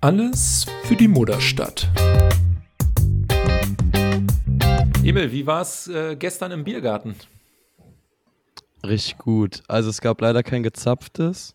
[0.00, 1.88] Alles für die Mutterstadt.
[5.04, 7.14] Emil, wie war es äh, gestern im Biergarten?
[8.84, 9.62] Richtig gut.
[9.68, 11.54] Also es gab leider kein gezapftes,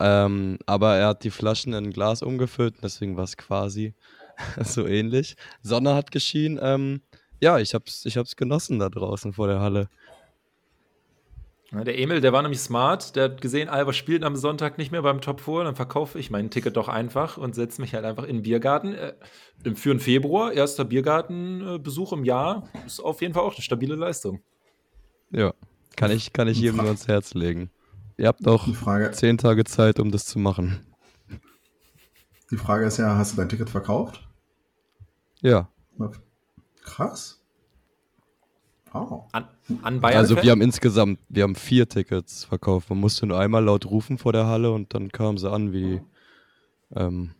[0.00, 3.94] ähm, aber er hat die Flaschen in ein Glas umgefüllt, deswegen war es quasi
[4.62, 5.36] so ähnlich.
[5.62, 6.58] Sonne hat geschienen.
[6.62, 7.02] Ähm,
[7.40, 9.88] ja, ich hab's, ich genossen da draußen vor der Halle.
[11.72, 14.92] Ja, der Emil, der war nämlich smart, der hat gesehen, Alba spielt am Sonntag nicht
[14.92, 18.04] mehr beim Top 4, dann verkaufe ich mein Ticket doch einfach und setze mich halt
[18.04, 18.94] einfach in den Biergarten.
[18.94, 19.14] Äh,
[19.74, 24.42] für den Februar, erster Biergartenbesuch im Jahr, ist auf jeden Fall auch eine stabile Leistung.
[25.30, 25.54] Ja,
[25.96, 27.70] kann ich, kann ich jedem nur ans Herz legen.
[28.16, 28.68] Ihr habt noch
[29.12, 30.86] zehn Tage Zeit, um das zu machen.
[32.50, 34.26] Die Frage ist ja, hast du dein Ticket verkauft?
[35.42, 35.68] Ja.
[36.82, 37.42] Krass.
[38.98, 39.24] Oh.
[39.32, 39.48] An,
[39.82, 42.90] an Bayern also wir haben insgesamt, wir haben vier Tickets verkauft.
[42.90, 46.00] Man musste nur einmal laut rufen vor der Halle und dann kamen sie an wie,
[46.94, 47.30] ähm,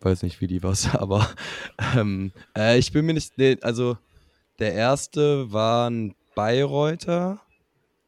[0.00, 1.28] weiß nicht wie die was, aber
[1.96, 3.96] ähm, äh, ich bin mir nicht, nee, also
[4.58, 7.40] der erste war ein Bayreuther,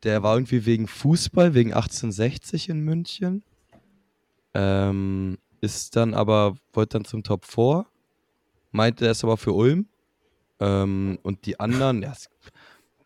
[0.03, 3.42] der war irgendwie wegen Fußball, wegen 1860 in München.
[4.55, 7.86] Ähm, ist dann aber, wollte dann zum Top 4,
[8.70, 9.86] meinte er ist aber für Ulm.
[10.60, 12.14] Ähm, und die anderen, ja,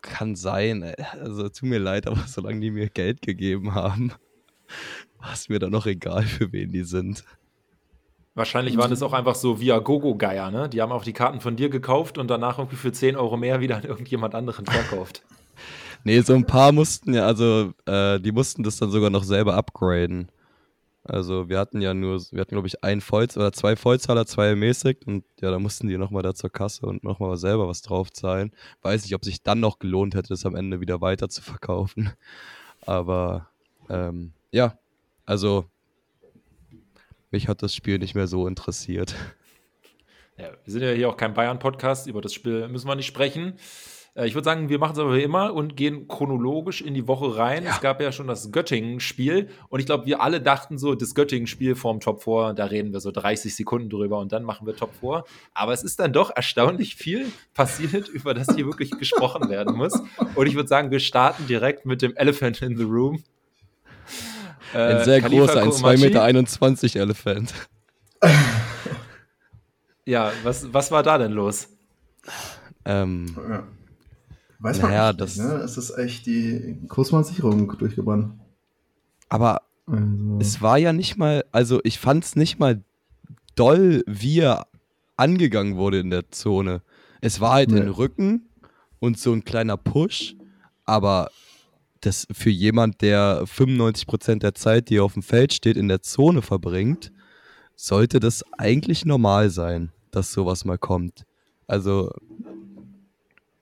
[0.02, 4.12] kann sein, äh, also tut mir leid, aber solange die mir Geld gegeben haben,
[5.18, 7.24] war es mir dann noch egal, für wen die sind.
[8.34, 10.68] Wahrscheinlich waren es auch einfach so via Gogo-Geier, ne?
[10.68, 13.60] Die haben auch die Karten von dir gekauft und danach irgendwie für 10 Euro mehr
[13.60, 15.24] wieder an irgendjemand anderen verkauft.
[16.04, 19.54] nee, so ein paar mussten ja, also äh, die mussten das dann sogar noch selber
[19.54, 20.30] upgraden.
[21.02, 24.48] Also wir hatten ja nur, wir hatten glaube ich ein Vollz oder zwei Vollzahler, zwei
[24.48, 28.52] ermäßigt und ja, da mussten die nochmal da zur Kasse und nochmal selber was draufzahlen.
[28.82, 32.12] Weiß nicht, ob sich dann noch gelohnt hätte, das am Ende wieder weiter zu verkaufen.
[32.82, 33.48] Aber
[33.88, 34.78] ähm, ja,
[35.24, 35.64] also
[37.30, 39.14] mich hat das Spiel nicht mehr so interessiert.
[40.36, 43.54] Ja, wir sind ja hier auch kein Bayern-Podcast, über das Spiel müssen wir nicht sprechen.
[44.14, 47.06] Äh, ich würde sagen, wir machen es aber wie immer und gehen chronologisch in die
[47.06, 47.64] Woche rein.
[47.64, 47.70] Ja.
[47.70, 51.74] Es gab ja schon das Göttingen-Spiel und ich glaube, wir alle dachten so, das Göttingen-Spiel
[51.74, 54.92] vorm Top 4, da reden wir so 30 Sekunden drüber und dann machen wir Top
[55.00, 55.24] 4.
[55.54, 60.00] Aber es ist dann doch erstaunlich viel passiert, über das hier wirklich gesprochen werden muss.
[60.34, 63.22] Und ich würde sagen, wir starten direkt mit dem Elephant in the Room.
[64.72, 67.54] Ein äh, sehr Khalifa großer, ein 2,21 Meter Elephant.
[70.04, 71.68] ja, was, was war da denn los?
[72.84, 73.64] Ähm, ja.
[74.60, 75.54] Weiß man naja, nicht, das ne?
[75.54, 78.34] Es ist echt die Kursmannsicherung durchgebrannt.
[79.28, 80.38] Aber also.
[80.38, 82.82] es war ja nicht mal, also ich fand es nicht mal
[83.54, 84.66] doll, wie er
[85.16, 86.82] angegangen wurde in der Zone.
[87.20, 87.80] Es war halt nee.
[87.80, 88.48] in Rücken
[88.98, 90.36] und so ein kleiner Push,
[90.84, 91.30] aber
[92.00, 96.42] das für jemand, der 95% der Zeit, die auf dem Feld steht, in der Zone
[96.42, 97.12] verbringt,
[97.76, 101.24] sollte das eigentlich normal sein, dass sowas mal kommt.
[101.66, 102.10] Also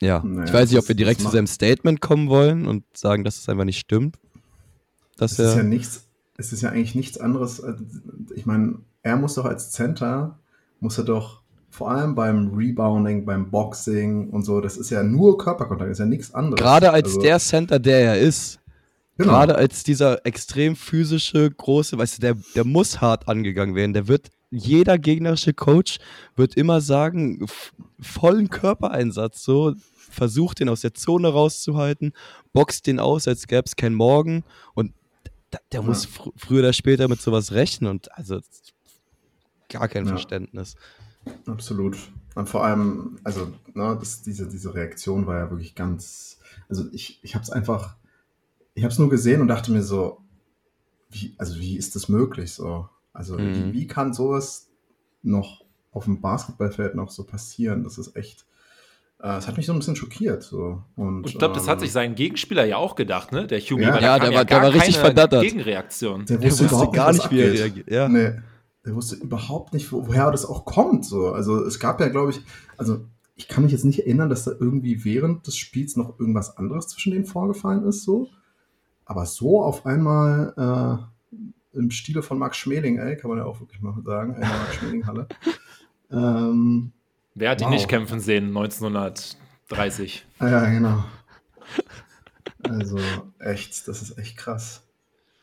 [0.00, 3.24] ja, naja, ich weiß nicht, ob wir direkt zu seinem Statement kommen wollen und sagen,
[3.24, 4.16] dass es einfach nicht stimmt.
[5.16, 7.62] Dass es ist ja nichts, es ist ja eigentlich nichts anderes.
[8.34, 10.38] Ich meine, er muss doch als Center,
[10.80, 15.38] muss er doch vor allem beim Rebounding, beim Boxing und so, das ist ja nur
[15.38, 16.60] Körperkontakt, ist ja nichts anderes.
[16.60, 18.58] Gerade als also, der Center, der er ist.
[19.16, 19.32] Genau.
[19.32, 23.92] Gerade als dieser extrem physische, große, weißt du, der, der muss hart angegangen werden.
[23.92, 25.98] Der wird, jeder gegnerische Coach
[26.36, 27.46] wird immer sagen,
[28.00, 29.74] vollen Körpereinsatz, so,
[30.10, 32.12] versucht den aus der Zone rauszuhalten,
[32.52, 34.44] boxt den aus, als gäbe es kein Morgen
[34.74, 34.92] und
[35.52, 35.86] der, der ja.
[35.86, 38.40] muss fr früher oder später mit sowas rechnen und also
[39.68, 40.10] gar kein ja.
[40.10, 40.76] Verständnis.
[41.46, 41.96] Absolut.
[42.34, 46.38] Und vor allem, also, ne, das, diese, diese Reaktion war ja wirklich ganz,
[46.68, 47.96] also ich, ich habe es einfach,
[48.74, 50.22] ich habe es nur gesehen und dachte mir so,
[51.10, 52.88] wie, also wie ist das möglich so?
[53.18, 53.72] Also mhm.
[53.72, 54.68] wie, wie kann sowas
[55.24, 57.82] noch auf dem Basketballfeld noch so passieren?
[57.82, 58.46] Das ist echt,
[59.20, 60.44] äh, es hat mich so ein bisschen schockiert.
[60.44, 60.84] So.
[60.94, 63.48] Und, und ich glaube, das hat ähm, sich sein Gegenspieler ja auch gedacht, ne?
[63.48, 63.82] Der Hume.
[63.82, 65.42] Ja, ja der, war, der war richtig verdattert.
[65.42, 66.26] Gegenreaktion.
[66.26, 67.90] Der wusste, der wusste gar nicht, wie er reagiert.
[67.90, 68.08] Ja.
[68.08, 68.34] Nee,
[68.86, 71.04] der wusste überhaupt nicht, woher das auch kommt.
[71.04, 71.32] So.
[71.32, 72.40] Also es gab ja, glaube ich,
[72.76, 73.00] also
[73.34, 76.86] ich kann mich jetzt nicht erinnern, dass da irgendwie während des Spiels noch irgendwas anderes
[76.86, 78.04] zwischen denen vorgefallen ist.
[78.04, 78.28] So.
[79.04, 81.17] Aber so auf einmal äh,
[81.72, 84.48] im Stile von Max Schmeling, ey, kann man ja auch wirklich mal sagen, in der
[84.50, 85.28] Max Schmeling-Halle.
[86.10, 86.92] ähm,
[87.34, 87.68] Wer hat wow.
[87.68, 90.26] ihn nicht kämpfen sehen 1930?
[90.38, 91.04] Ah, ja, genau.
[92.62, 92.98] Also
[93.38, 94.82] echt, das ist echt krass.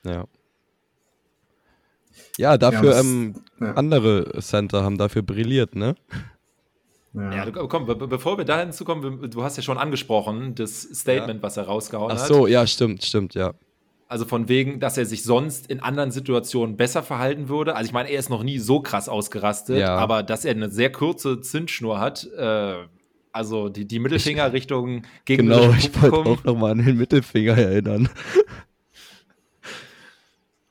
[0.04, 0.26] Ja.
[2.38, 3.74] Ja, dafür ja, das, ähm, ja.
[3.74, 5.96] andere Center haben dafür brilliert, ne?
[7.14, 11.42] Ja, ja komm, be bevor wir dahin zukommen, du hast ja schon angesprochen, das Statement,
[11.42, 12.20] was er rausgehauen hat.
[12.20, 13.54] Ach so, ja, stimmt, stimmt, ja.
[14.08, 17.76] Also von wegen, dass er sich sonst in anderen Situationen besser verhalten würde.
[17.76, 19.98] Also ich meine, er ist noch nie so krass ausgerastet, ja.
[19.98, 22.76] aber dass er eine sehr kurze Zündschnur hat, äh,
[23.32, 28.08] also die, die Mittelfinger Richtung gegen Genau, ich wollte auch nochmal an den Mittelfinger erinnern.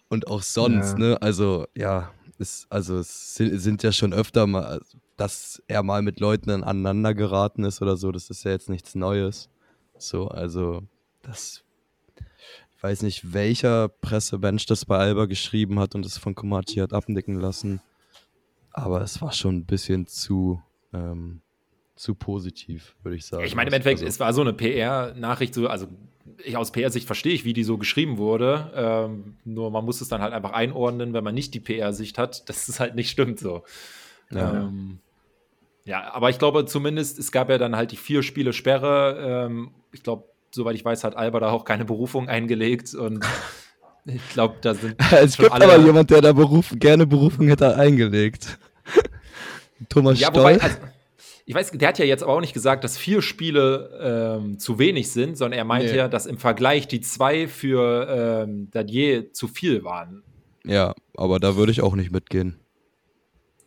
[0.08, 0.98] Und auch sonst, ja.
[0.98, 1.22] ne?
[1.22, 4.81] Also, ja, es, also es sind ja schon öfter mal,
[5.16, 8.94] dass er mal mit Leuten aneinander geraten ist oder so, das ist ja jetzt nichts
[8.94, 9.50] Neues.
[9.98, 10.82] So, also
[11.22, 11.63] das ich
[12.84, 17.40] weiß nicht, welcher Pressebench das bei Alba geschrieben hat und es von Komachi hat abnicken
[17.40, 17.81] lassen.
[18.72, 21.40] Aber es war schon ein bisschen zu, ähm,
[21.96, 23.42] zu positiv, würde ich sagen.
[23.44, 25.86] Ich meine, im Endeffekt, also, es war so eine PR-Nachricht, so, also
[26.44, 28.70] ich, aus PR-Sicht verstehe ich, wie die so geschrieben wurde.
[28.75, 32.46] Ähm, nur man muss es dann halt einfach einordnen, wenn man nicht die PR-Sicht hat,
[32.50, 33.64] dass es halt nicht stimmt so.
[34.31, 34.64] Ja.
[34.64, 34.98] Ähm,
[35.86, 39.46] ja, aber ich glaube zumindest, es gab ja dann halt die vier Spiele Sperre.
[39.46, 43.25] Ähm, ich glaube, soweit ich weiß, hat Alba da auch keine Berufung eingelegt und
[44.06, 44.97] ich glaube, da sind.
[45.12, 48.59] es gibt aber jemand, der da Beruf, gerne Berufung hätte eingelegt.
[49.89, 50.43] Thomas ja, Stoll.
[50.43, 50.77] Wobei, also,
[51.47, 54.79] ich weiß, der hat ja jetzt aber auch nicht gesagt, dass vier Spiele ähm, zu
[54.79, 55.97] wenig sind, sondern er meint nee.
[55.97, 60.23] ja, dass im Vergleich die zwei für ähm, Dadier zu viel waren.
[60.65, 62.59] Ja, aber da würde ich auch nicht mitgehen.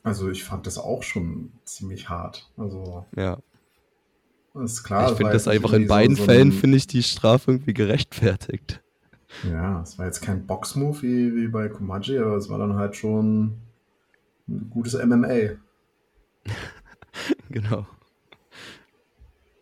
[0.01, 2.49] Also ich fand das auch schon ziemlich hart.
[2.57, 3.37] Also ja.
[4.63, 5.11] Ist klar.
[5.11, 8.81] Ich finde das einfach in beiden so Fällen finde ich die Strafe irgendwie gerechtfertigt.
[9.43, 12.95] Ja, es war jetzt kein Boxmove wie, wie bei Komaji, aber es war dann halt
[12.95, 13.57] schon
[14.47, 15.57] ein gutes MMA.
[17.49, 17.85] genau.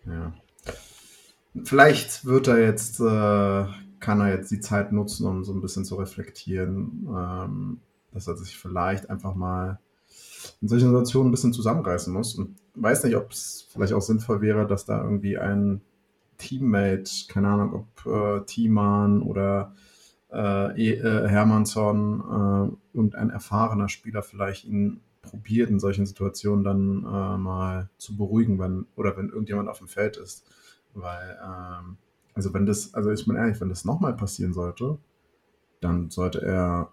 [0.05, 0.33] Ja.
[1.63, 3.65] Vielleicht wird er jetzt, äh,
[3.99, 7.79] kann er jetzt die Zeit nutzen, um so ein bisschen zu reflektieren, ähm,
[8.11, 9.79] dass er sich vielleicht einfach mal
[10.61, 12.35] in solchen Situationen ein bisschen zusammenreißen muss.
[12.35, 15.81] Und weiß nicht, ob es vielleicht auch sinnvoll wäre, dass da irgendwie ein
[16.37, 19.73] Teammate, keine Ahnung, ob äh, Thiemann oder
[20.31, 27.03] äh, e, äh, Hermannsson, äh, irgendein erfahrener Spieler vielleicht ihn probiert, in solchen Situationen dann
[27.03, 30.45] äh, mal zu beruhigen, wenn, oder wenn irgendjemand auf dem Feld ist.
[30.93, 31.97] Weil, ähm,
[32.33, 34.97] also wenn das, also ich bin ehrlich, wenn das nochmal passieren sollte,
[35.81, 36.91] dann sollte er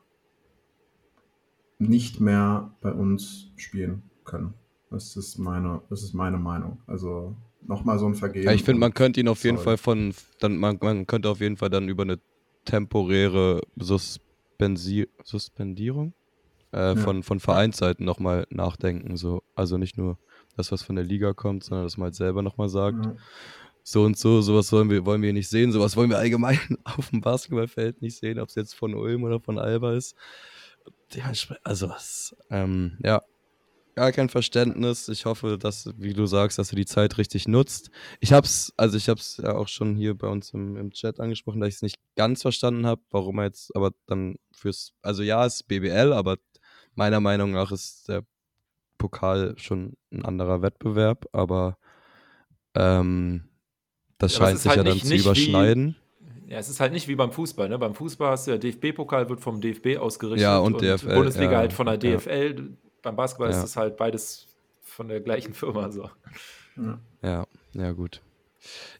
[1.78, 4.54] nicht mehr bei uns spielen können.
[4.92, 6.78] Das ist meine, das ist meine Meinung.
[6.86, 7.34] Also
[7.66, 8.44] nochmal so ein Vergehen.
[8.44, 11.40] Ja, ich finde, man könnte ihn auf jeden Fall von, dann, man, man könnte auf
[11.40, 12.18] jeden Fall dann über eine
[12.64, 16.12] temporäre Suspensi Suspendierung
[16.72, 17.22] äh, von, ja.
[17.22, 19.16] von Vereinsseiten nochmal nachdenken.
[19.16, 19.42] So.
[19.54, 20.18] Also nicht nur
[20.56, 23.16] das, was von der Liga kommt, sondern dass man halt selber nochmal sagt, ja.
[23.82, 27.10] so und so, sowas wollen wir, wollen wir nicht sehen, sowas wollen wir allgemein auf
[27.10, 30.14] dem Basketballfeld nicht sehen, ob es jetzt von Ulm oder von Alba ist.
[31.62, 33.22] Also was, ähm, ja,
[33.94, 35.08] gar kein Verständnis.
[35.08, 37.90] Ich hoffe, dass, wie du sagst, dass du die Zeit richtig nutzt.
[38.20, 41.60] Ich hab's, also ich hab's ja auch schon hier bei uns im, im Chat angesprochen,
[41.60, 45.44] dass ich es nicht ganz verstanden habe, warum er jetzt aber dann fürs, also ja,
[45.46, 46.36] es ist BBL, aber
[46.94, 48.24] meiner Meinung nach ist der
[48.98, 51.76] Pokal schon ein anderer Wettbewerb, aber
[52.74, 53.48] ähm,
[54.18, 55.96] das ja, scheint sich halt ja dann nicht, zu nicht überschneiden.
[56.46, 57.68] Wie, ja, es ist halt nicht wie beim Fußball.
[57.68, 57.78] Ne?
[57.78, 61.52] Beim Fußball hast du ja DFB-Pokal, wird vom DFB ausgerichtet ja, und, und DFL, Bundesliga
[61.52, 62.56] ja, halt von der DFL.
[62.58, 62.91] Ja.
[63.02, 64.46] Beim Basketball ist es halt beides
[64.82, 65.90] von der gleichen Firma.
[65.90, 66.10] So.
[67.22, 68.20] Ja, ja, gut.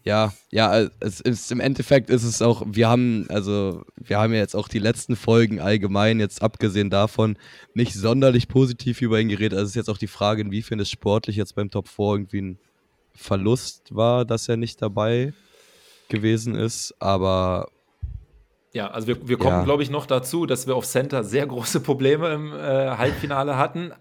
[0.03, 4.41] Ja, ja, es ist im Endeffekt ist es auch, wir haben, also wir haben ja
[4.41, 7.39] jetzt auch die letzten Folgen allgemein, jetzt abgesehen davon,
[7.73, 9.53] nicht sonderlich positiv über ihn geredet.
[9.53, 12.43] Also es ist jetzt auch die Frage, inwiefern es sportlich jetzt beim Top 4 irgendwie
[12.43, 12.59] ein
[13.15, 15.33] Verlust war, dass er nicht dabei
[16.09, 17.69] gewesen ist, aber
[18.73, 19.65] ja, also wir, wir kommen, ja.
[19.65, 22.57] glaube ich, noch dazu, dass wir auf Center sehr große Probleme im äh,
[22.97, 23.93] Halbfinale hatten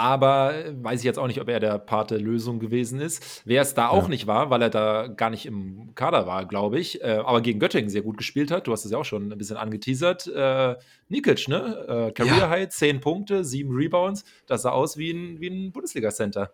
[0.00, 3.42] aber weiß ich jetzt auch nicht, ob er der Part der Lösung gewesen ist.
[3.44, 6.78] Wer es da auch nicht war, weil er da gar nicht im Kader war, glaube
[6.78, 8.66] ich, äh, aber gegen Göttingen sehr gut gespielt hat.
[8.66, 10.26] Du hast es ja auch schon ein bisschen angeteasert.
[10.26, 10.76] Äh,
[11.10, 12.08] Nikic, ne?
[12.08, 12.48] Äh, Career ja.
[12.48, 14.24] High, 10 Punkte, 7 Rebounds.
[14.46, 16.50] Das sah aus wie ein, wie ein Bundesliga-Center.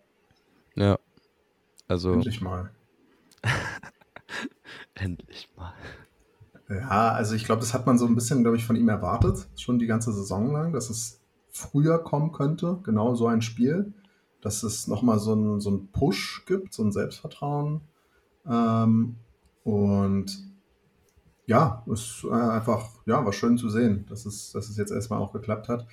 [0.75, 0.99] Ja.
[1.87, 2.15] Also.
[2.15, 2.71] Endlich mal.
[4.95, 5.73] Endlich mal.
[6.69, 9.47] Ja, also ich glaube, das hat man so ein bisschen, glaube ich, von ihm erwartet,
[9.57, 11.21] schon die ganze Saison lang, dass es
[11.57, 13.93] früher kommen könnte, genau so ein Spiel,
[14.41, 17.81] dass es nochmal so einen so Push gibt, so ein Selbstvertrauen.
[18.49, 19.17] Ähm,
[19.65, 20.27] und
[21.47, 25.21] ja, es äh, einfach, ja, war schön zu sehen, dass es, dass es jetzt erstmal
[25.21, 25.87] auch geklappt hat.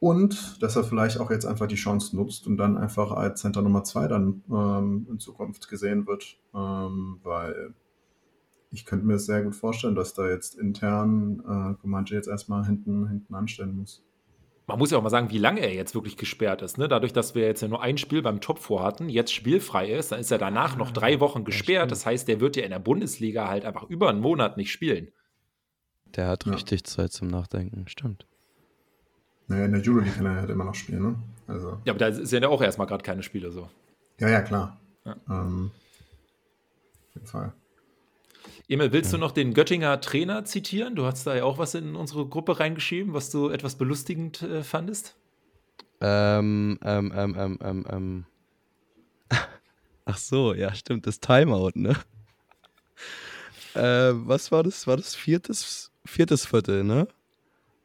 [0.00, 3.62] Und dass er vielleicht auch jetzt einfach die Chance nutzt und dann einfach als Center
[3.62, 6.38] Nummer 2 dann ähm, in Zukunft gesehen wird.
[6.54, 7.74] Ähm, weil
[8.70, 13.08] ich könnte mir sehr gut vorstellen, dass da jetzt intern äh, Comanche jetzt erstmal hinten,
[13.08, 14.04] hinten anstellen muss
[14.68, 16.76] man muss ja auch mal sagen, wie lange er jetzt wirklich gesperrt ist.
[16.76, 16.88] Ne?
[16.88, 20.20] Dadurch, dass wir jetzt ja nur ein Spiel beim Top vorhatten, jetzt spielfrei ist, dann
[20.20, 21.90] ist er danach noch drei Wochen gesperrt.
[21.90, 25.08] Das heißt, der wird ja in der Bundesliga halt einfach über einen Monat nicht spielen.
[26.14, 26.52] Der hat ja.
[26.52, 28.26] richtig Zeit zum Nachdenken, stimmt.
[29.46, 31.14] Naja, in der Euroleague kann er halt immer noch spielen, ne?
[31.46, 31.80] Also.
[31.86, 33.70] Ja, aber da sind ja auch erstmal gerade keine Spiele so.
[34.20, 34.78] Ja, ja, klar.
[35.06, 35.16] Ja.
[35.30, 35.70] Ähm,
[37.08, 37.54] auf jeden Fall.
[38.70, 40.94] Emil, willst du noch den Göttinger Trainer zitieren?
[40.94, 44.62] Du hast da ja auch was in unsere Gruppe reingeschrieben, was du etwas belustigend äh,
[44.62, 45.16] fandest.
[46.02, 48.26] Ähm, ähm, ähm, ähm, ähm, ähm.
[50.04, 51.96] Ach so, ja, stimmt, das Timeout, ne?
[53.74, 54.86] Äh, was war das?
[54.86, 57.08] War das viertes, viertes Viertel, ne?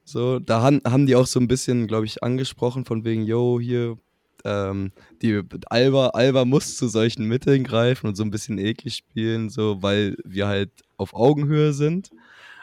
[0.03, 3.57] So, da han, haben die auch so ein bisschen, glaube ich, angesprochen, von wegen, yo,
[3.57, 3.97] hier,
[4.43, 9.49] ähm, die Alba, Alba muss zu solchen Mitteln greifen und so ein bisschen eklig spielen,
[9.49, 12.11] so, weil wir halt auf Augenhöhe sind.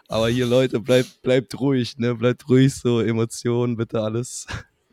[0.09, 2.15] Aber hier, Leute, bleibt, bleibt ruhig, ne?
[2.15, 4.47] Bleibt ruhig, so Emotionen, bitte alles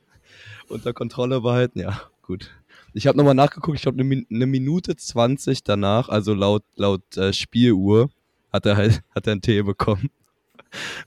[0.70, 1.80] unter Kontrolle behalten.
[1.80, 2.52] Ja, gut.
[2.94, 8.10] Ich habe nochmal nachgeguckt, ich glaube, eine, Minute 20 danach, also laut, laut äh, Spieluhr,
[8.52, 10.10] hat er halt hat er einen Tee bekommen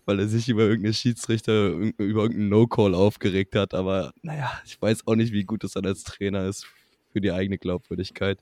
[0.05, 3.75] weil er sich über irgendeinen Schiedsrichter, über irgendeinen No-Call aufgeregt hat.
[3.75, 6.67] Aber naja, ich weiß auch nicht, wie gut es dann als Trainer ist
[7.13, 8.39] für die eigene Glaubwürdigkeit.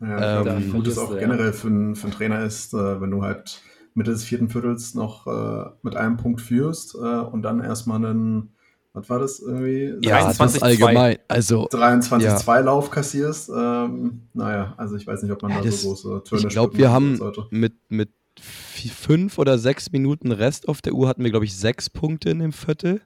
[0.00, 3.10] Ja, ähm, wie gut es auch generell für, einen, für einen Trainer ist, äh, wenn
[3.10, 3.62] du halt
[3.94, 8.54] Mitte des vierten Viertels noch äh, mit einem Punkt führst äh, und dann erstmal einen,
[8.92, 9.94] was war das irgendwie?
[10.06, 11.16] Ja, 23 allgemein.
[11.28, 12.58] Also 23-2 ja.
[12.60, 13.48] Lauf kassierst.
[13.48, 16.76] Ähm, naja, also ich weiß nicht, ob man ja, da so große Töne Ich glaube,
[16.76, 17.18] wir haben
[17.50, 21.90] mit, mit fünf oder sechs Minuten Rest auf der Uhr hatten wir, glaube ich, sechs
[21.90, 23.00] Punkte in dem Viertel.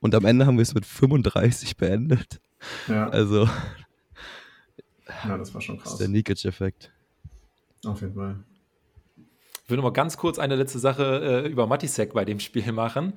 [0.00, 2.40] Und am Ende haben wir es mit 35 beendet.
[2.88, 3.08] Ja.
[3.08, 3.48] Also.
[5.24, 5.84] Ja, das war schon krass.
[5.84, 6.90] Das ist der Nikic-Effekt.
[7.84, 8.42] Auf jeden Fall.
[9.64, 12.70] Ich will noch mal ganz kurz eine letzte Sache äh, über Matisek bei dem Spiel
[12.72, 13.14] machen.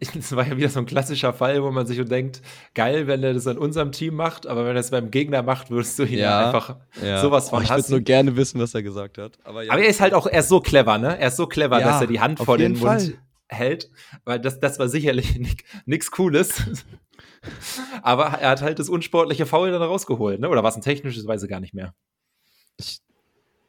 [0.18, 2.42] es war ja wieder so ein klassischer Fall, wo man sich so denkt,
[2.74, 5.70] geil, wenn er das an unserem Team macht, aber wenn er es beim Gegner macht,
[5.70, 7.20] würdest du ihn ja, einfach ja.
[7.20, 9.38] sowas von oh, Ich würde nur gerne wissen, was er gesagt hat.
[9.44, 9.72] Aber, ja.
[9.72, 11.18] aber, er ist halt auch, er ist so clever, ne?
[11.18, 12.98] Er ist so clever, dass er die Hand vor den Fall.
[12.98, 13.90] Mund hält,
[14.24, 15.38] weil das, das war sicherlich
[15.86, 16.62] nichts Cooles.
[18.02, 20.48] aber er hat halt das unsportliche Foul dann rausgeholt, ne?
[20.48, 21.94] Oder war es ein technisches, weiß ich gar nicht mehr.
[22.78, 23.00] Ich,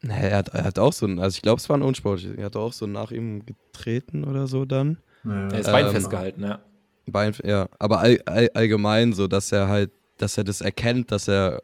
[0.01, 2.45] er, hat, er hat auch so ein, also ich glaube, es war ein unsportliches, er
[2.45, 4.97] hat auch so nach ihm getreten oder so dann.
[5.25, 5.47] Ja.
[5.49, 6.59] Er ist Bein ähm, festgehalten, ja.
[7.07, 11.27] Bein, ja, aber all, all, allgemein so, dass er halt, dass er das erkennt, dass
[11.27, 11.61] er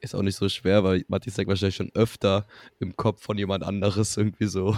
[0.00, 2.44] ist auch nicht so schwer, weil Matisek wahrscheinlich schon öfter
[2.78, 4.76] im Kopf von jemand anderes irgendwie so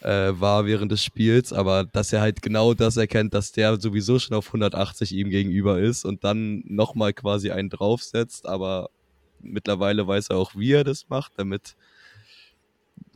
[0.00, 4.18] äh, war während des Spiels, aber dass er halt genau das erkennt, dass der sowieso
[4.18, 8.90] schon auf 180 ihm gegenüber ist und dann nochmal quasi einen draufsetzt, aber
[9.40, 11.76] mittlerweile weiß er auch, wie er das macht, damit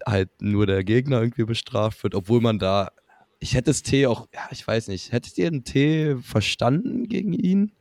[0.05, 2.91] halt nur der Gegner irgendwie bestraft wird, obwohl man da
[3.39, 7.33] ich hätte das T auch, ja, ich weiß nicht, hättet ihr ein T verstanden gegen
[7.33, 7.73] ihn?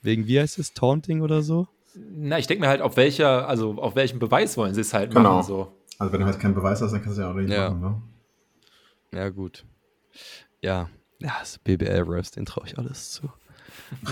[0.00, 1.68] Wegen, wie heißt es, Taunting oder so?
[1.94, 5.14] Na, ich denke mir halt, auf welcher, also auf welchem Beweis wollen sie es halt
[5.14, 5.36] genau.
[5.36, 5.46] machen.
[5.46, 5.72] So.
[5.98, 7.70] Also wenn du halt keinen Beweis hast, dann kannst du ja auch nicht ja.
[7.70, 8.02] machen, ne?
[9.14, 9.64] Ja, gut.
[10.62, 10.88] Ja,
[11.20, 13.30] ja, das BBL-Refs, den traue ich alles zu.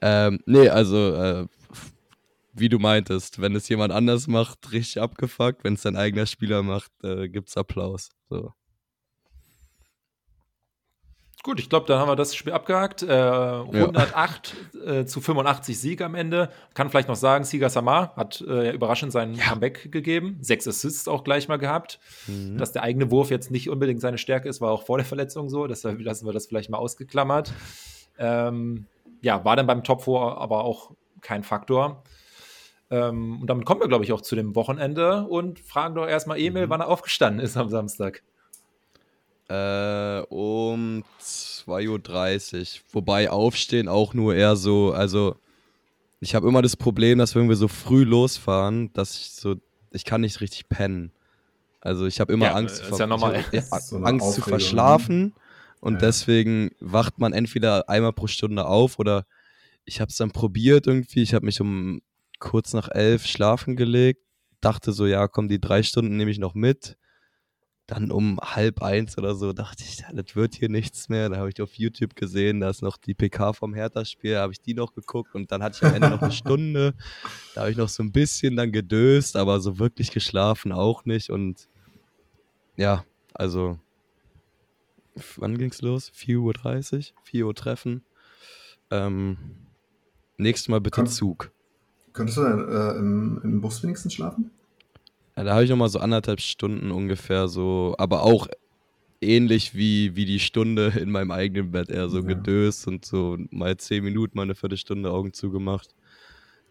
[0.00, 1.46] ähm, nee, also äh,
[2.52, 5.64] wie du meintest, wenn es jemand anders macht, richtig abgefuckt.
[5.64, 8.10] Wenn es dein eigener Spieler macht, äh, es Applaus.
[8.28, 8.52] So.
[11.44, 13.02] Gut, ich glaube, dann haben wir das Spiel abgehakt.
[13.02, 14.92] Äh, 108 ja.
[14.92, 16.50] äh, zu 85 Sieg am Ende.
[16.74, 19.48] Kann vielleicht noch sagen, Siga Samar hat äh, überraschend seinen ja.
[19.48, 20.38] Comeback gegeben.
[20.40, 21.98] Sechs Assists auch gleich mal gehabt.
[22.28, 22.58] Mhm.
[22.58, 25.48] Dass der eigene Wurf jetzt nicht unbedingt seine Stärke ist, war auch vor der Verletzung
[25.48, 25.66] so.
[25.66, 27.52] Deshalb lassen wir das vielleicht mal ausgeklammert.
[28.18, 28.86] Ähm,
[29.20, 30.92] ja, war dann beim Top 4 aber auch
[31.22, 32.04] kein Faktor.
[32.92, 36.38] Ähm, und damit kommen wir, glaube ich, auch zu dem Wochenende und fragen doch erstmal
[36.38, 36.70] Emil, mhm.
[36.70, 38.22] wann er aufgestanden ist am Samstag.
[39.48, 42.80] Äh, um 2.30 Uhr.
[42.92, 45.36] Wobei aufstehen auch nur eher so, also
[46.20, 49.56] ich habe immer das Problem, dass wenn wir so früh losfahren, dass ich so,
[49.90, 51.12] ich kann nicht richtig pennen.
[51.80, 53.42] Also ich habe immer ja, Angst, ist ja normal.
[53.70, 55.32] Hab, so Angst zu verschlafen
[55.80, 56.00] und ja.
[56.00, 59.24] deswegen wacht man entweder einmal pro Stunde auf oder
[59.86, 61.22] ich habe es dann probiert irgendwie.
[61.22, 62.02] Ich habe mich um
[62.42, 64.20] kurz nach elf schlafen gelegt,
[64.60, 66.96] dachte so, ja, komm, die drei Stunden nehme ich noch mit.
[67.86, 71.28] Dann um halb eins oder so dachte ich, das wird hier nichts mehr.
[71.28, 74.60] Da habe ich auf YouTube gesehen, da ist noch die PK vom Hertha-Spiel, habe ich
[74.60, 76.94] die noch geguckt und dann hatte ich am Ende noch eine Stunde.
[77.54, 81.30] Da habe ich noch so ein bisschen dann gedöst, aber so wirklich geschlafen auch nicht.
[81.30, 81.68] Und
[82.76, 83.78] ja, also
[85.36, 86.10] wann ging es los?
[86.12, 88.04] 4.30 Uhr, 4 Uhr Treffen.
[88.90, 89.38] Ähm,
[90.38, 91.04] nächstes Mal bitte.
[91.04, 91.52] Zug.
[92.12, 94.50] Könntest du äh, im, im Bus wenigstens schlafen?
[95.36, 98.48] Ja, da habe ich noch mal so anderthalb Stunden ungefähr so, aber auch
[99.22, 102.26] ähnlich wie, wie die Stunde in meinem eigenen Bett, eher so ja.
[102.26, 105.94] gedöst und so mal zehn Minuten, mal eine Viertelstunde Augen zugemacht.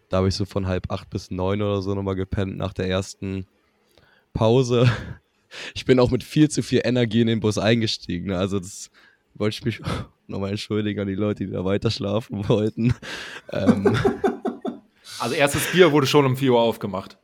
[0.08, 2.88] Da habe ich so von halb acht bis neun oder so nochmal gepennt nach der
[2.88, 3.46] ersten
[4.32, 4.88] Pause.
[5.74, 8.26] ich bin auch mit viel zu viel Energie in den Bus eingestiegen.
[8.26, 8.38] Ne?
[8.38, 8.90] Also das
[9.34, 9.80] wollte ich mich
[10.28, 12.94] nochmal entschuldigen an die Leute, die da weiter schlafen wollten.
[13.50, 13.96] ähm,
[15.22, 17.16] also erstes Bier wurde schon um 4 Uhr aufgemacht.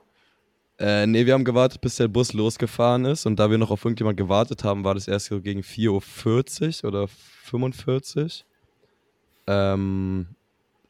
[0.79, 3.27] Äh, nee, wir haben gewartet, bis der Bus losgefahren ist.
[3.27, 6.89] Und da wir noch auf irgendjemand gewartet haben, war das erst so gegen 4.40 Uhr
[6.89, 8.47] oder 45.
[9.49, 10.29] Ähm,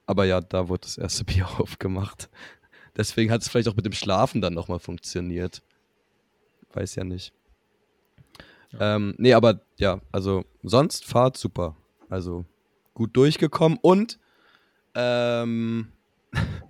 [0.04, 2.28] aber ja, da wurde das erste Bier aufgemacht.
[2.96, 5.62] Deswegen hat es vielleicht auch mit dem Schlafen dann nochmal funktioniert.
[6.74, 7.32] Weiß ja nicht.
[8.72, 8.96] Ja.
[8.96, 11.74] Ähm, nee, aber ja, also sonst Fahrt super.
[12.10, 12.44] Also
[12.92, 14.18] gut durchgekommen und
[14.94, 15.88] ähm,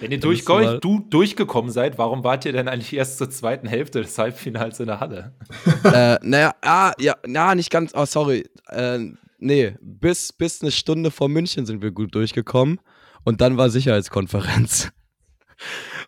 [0.00, 4.02] Wenn ihr durch, du durchgekommen seid, warum wart ihr denn eigentlich erst zur zweiten Hälfte
[4.02, 5.34] des Halbfinals in der Halle?
[5.84, 8.44] äh, naja, ah, ja, na, nicht ganz, oh, sorry.
[8.68, 8.98] Äh,
[9.38, 12.80] nee, bis, bis eine Stunde vor München sind wir gut durchgekommen
[13.24, 14.90] und dann war Sicherheitskonferenz.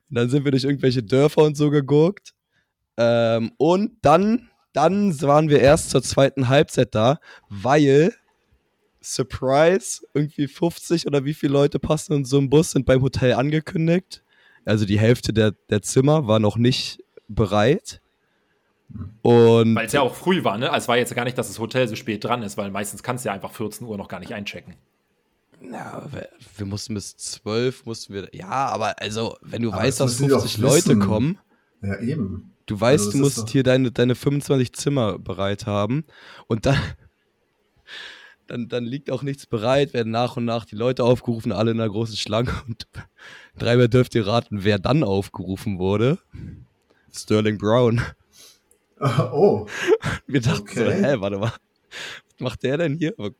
[0.09, 2.33] und dann sind wir durch irgendwelche Dörfer und so gegurkt.
[2.97, 7.19] Ähm, und dann, dann waren wir erst zur zweiten Halbzeit da,
[7.49, 8.13] weil
[9.15, 13.35] Surprise, irgendwie 50 oder wie viele Leute passen in so einem Bus, sind beim Hotel
[13.35, 14.23] angekündigt.
[14.65, 18.01] Also die Hälfte der, der Zimmer war noch nicht bereit.
[19.23, 20.71] weil es ja auch früh war, ne?
[20.71, 23.03] Also es war jetzt gar nicht, dass das Hotel so spät dran ist, weil meistens
[23.03, 24.75] kannst du ja einfach 14 Uhr noch gar nicht einchecken.
[25.61, 28.29] Ja, wir, wir mussten bis 12, mussten wir.
[28.33, 31.39] Ja, aber also, wenn du aber weißt, dass 50 Leute kommen.
[31.83, 32.53] Ja, eben.
[32.67, 36.05] Du weißt, also, du musst hier deine, deine 25 Zimmer bereit haben.
[36.49, 36.79] Und dann,
[38.47, 41.81] dann, dann liegt auch nichts bereit, werden nach und nach die Leute aufgerufen, alle in
[41.81, 42.87] einer großen Schlange und
[43.59, 46.19] dreimal dürft ihr raten, wer dann aufgerufen wurde.
[47.13, 48.03] Sterling Brown.
[49.01, 49.67] Oh.
[50.27, 50.85] Wir dachten okay.
[50.85, 53.15] so, hä, warte mal, was macht der denn hier?
[53.19, 53.31] Aber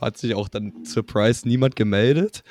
[0.00, 2.42] hat sich auch dann Surprise niemand gemeldet.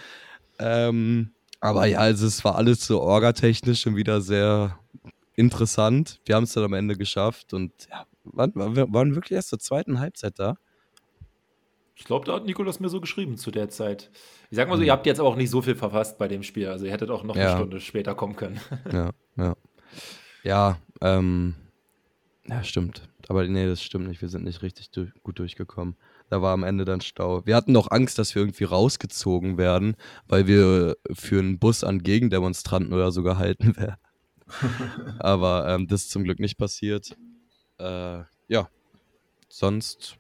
[0.59, 4.79] Ähm, aber ja, also es war alles so orgatechnisch und wieder sehr
[5.35, 6.19] interessant.
[6.25, 9.99] Wir haben es dann am Ende geschafft und ja, waren, waren wirklich erst zur zweiten
[9.99, 10.57] Halbzeit da.
[11.95, 14.11] Ich glaube, da hat Nikolas mir so geschrieben zu der Zeit.
[14.49, 16.67] Ich sag mal so, ihr habt jetzt auch nicht so viel verfasst bei dem Spiel.
[16.67, 17.47] Also ihr hättet auch noch ja.
[17.47, 18.59] eine Stunde später kommen können.
[18.91, 19.55] Ja, ja.
[20.43, 21.55] Ja, ähm,
[22.47, 23.09] ja, stimmt.
[23.27, 24.21] Aber nee, das stimmt nicht.
[24.21, 25.95] Wir sind nicht richtig durch, gut durchgekommen.
[26.29, 27.45] Da war am Ende dann Stau.
[27.45, 29.95] Wir hatten noch Angst, dass wir irgendwie rausgezogen werden,
[30.27, 33.97] weil wir für einen Bus an Gegendemonstranten oder so gehalten werden.
[35.19, 37.15] Aber ähm, das ist zum Glück nicht passiert.
[37.79, 38.69] Äh, ja,
[39.49, 40.17] sonst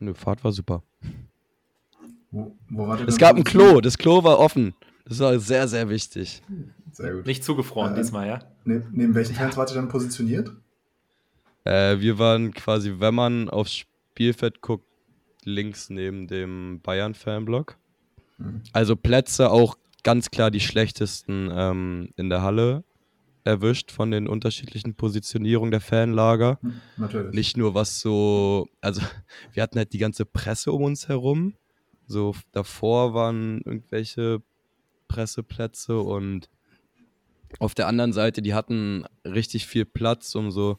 [0.00, 0.82] Nö, Fahrt war super.
[2.30, 4.74] Wo, wo war es gab ein Klo, das Klo war offen.
[5.04, 6.42] Das war sehr, sehr wichtig.
[6.92, 7.26] Sehr gut.
[7.26, 8.38] Nicht zugefroren äh, diesmal, ja?
[8.64, 10.52] Ne, neben welchen Fans wart ihr dann positioniert?
[11.64, 14.86] Äh, wir waren quasi, wenn man aufs Spielfeld guckt,
[15.44, 17.76] links neben dem Bayern-Fanblock.
[18.38, 18.62] Mhm.
[18.72, 22.84] Also Plätze auch ganz klar die schlechtesten ähm, in der Halle
[23.44, 26.58] erwischt von den unterschiedlichen Positionierungen der Fanlager.
[26.62, 27.34] Hm, natürlich.
[27.34, 29.00] Nicht nur was so, also
[29.52, 31.54] wir hatten halt die ganze Presse um uns herum.
[32.06, 34.42] So davor waren irgendwelche
[35.08, 36.48] Presseplätze und
[37.58, 40.78] auf der anderen Seite, die hatten richtig viel Platz, um so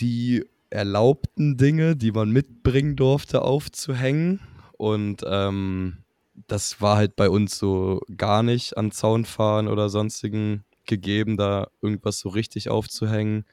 [0.00, 4.40] die erlaubten Dinge, die man mitbringen durfte, aufzuhängen.
[4.78, 5.98] Und ähm,
[6.48, 12.18] das war halt bei uns so gar nicht an Zaunfahren oder sonstigen gegeben, da irgendwas
[12.18, 13.44] so richtig aufzuhängen.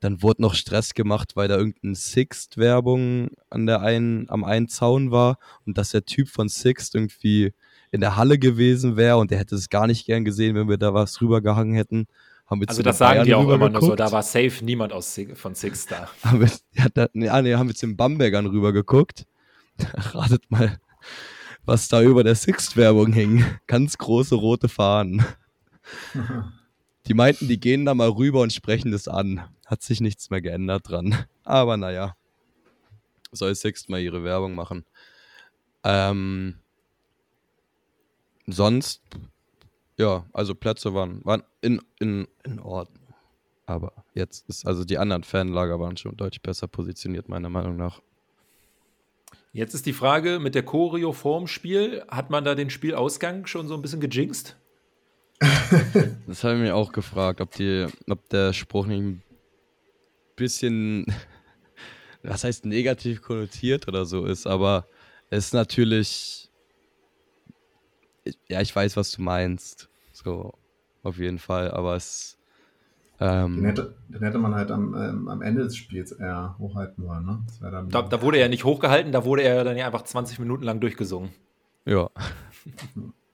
[0.00, 5.10] Dann wurde noch Stress gemacht, weil da irgendeine Sixt-Werbung an der einen, am einen Zaun
[5.10, 7.52] war und dass der Typ von Sixt irgendwie
[7.90, 10.76] in der Halle gewesen wäre und der hätte es gar nicht gern gesehen, wenn wir
[10.76, 12.06] da was rübergehangen hätten.
[12.46, 15.14] Haben wir also das sagen die auch immer nur so, da war safe niemand aus
[15.14, 16.08] Sig von Sixt da.
[16.22, 19.26] haben wir, ja, da, nee, ah, nee, haben wir zu den Bambergern rübergeguckt.
[19.94, 20.78] Ratet mal,
[21.64, 23.44] was da über der Sixt-Werbung hing.
[23.66, 25.24] Ganz große rote Fahnen.
[27.06, 29.48] Die meinten, die gehen da mal rüber und sprechen das an.
[29.66, 31.14] Hat sich nichts mehr geändert dran.
[31.44, 32.16] Aber naja.
[33.32, 34.84] Soll Sixt mal ihre Werbung machen.
[35.84, 36.58] Ähm,
[38.46, 39.02] sonst,
[39.96, 43.02] ja, also Plätze waren, waren in, in, in Ordnung.
[43.66, 48.00] Aber jetzt ist, also die anderen Fanlager waren schon deutlich besser positioniert, meiner Meinung nach.
[49.52, 53.68] Jetzt ist die Frage mit der Choreo vorm Spiel, hat man da den Spielausgang schon
[53.68, 54.56] so ein bisschen gejinxt?
[56.26, 59.22] Das habe ich mir auch gefragt, ob, die, ob der Spruch nicht ein
[60.34, 61.06] bisschen,
[62.22, 64.86] was heißt negativ konnotiert oder so ist, aber
[65.30, 66.50] es ist natürlich,
[68.48, 70.54] ja, ich weiß, was du meinst, so
[71.02, 72.36] auf jeden Fall, aber es
[73.18, 77.06] ähm, den, hätte, den, hätte, man halt am, ähm, am, Ende des Spiels eher hochhalten
[77.06, 77.24] wollen.
[77.24, 77.46] Ne?
[77.88, 80.80] Da, da, wurde er nicht hochgehalten, da wurde er dann ja einfach 20 Minuten lang
[80.80, 81.30] durchgesungen.
[81.86, 82.10] Ja.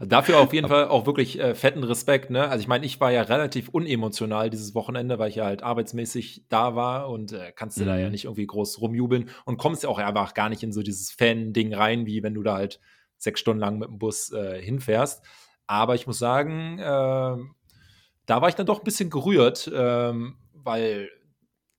[0.00, 2.30] Dafür auf jeden Fall auch wirklich äh, fetten Respekt.
[2.30, 2.48] Ne?
[2.48, 6.44] Also ich meine, ich war ja relativ unemotional dieses Wochenende, weil ich ja halt arbeitsmäßig
[6.48, 7.86] da war und äh, kannst du mhm.
[7.86, 8.12] da ja mhm.
[8.12, 11.74] nicht irgendwie groß rumjubeln und kommst ja auch einfach gar nicht in so dieses Fan-Ding
[11.74, 12.80] rein, wie wenn du da halt
[13.18, 15.24] sechs Stunden lang mit dem Bus äh, hinfährst.
[15.66, 21.10] Aber ich muss sagen, äh, da war ich dann doch ein bisschen gerührt, ähm, weil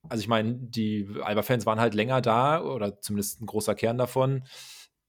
[0.08, 4.42] also ich meine, die Alba-Fans waren halt länger da oder zumindest ein großer Kern davon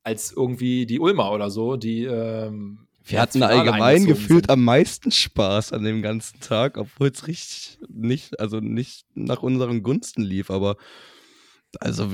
[0.04, 4.50] als irgendwie die Ulmer oder so, die ähm, wir hatten allgemein gefühlt sind.
[4.50, 9.84] am meisten Spaß an dem ganzen Tag, obwohl es richtig nicht, also nicht nach unseren
[9.84, 10.78] Gunsten lief, aber
[11.80, 12.14] also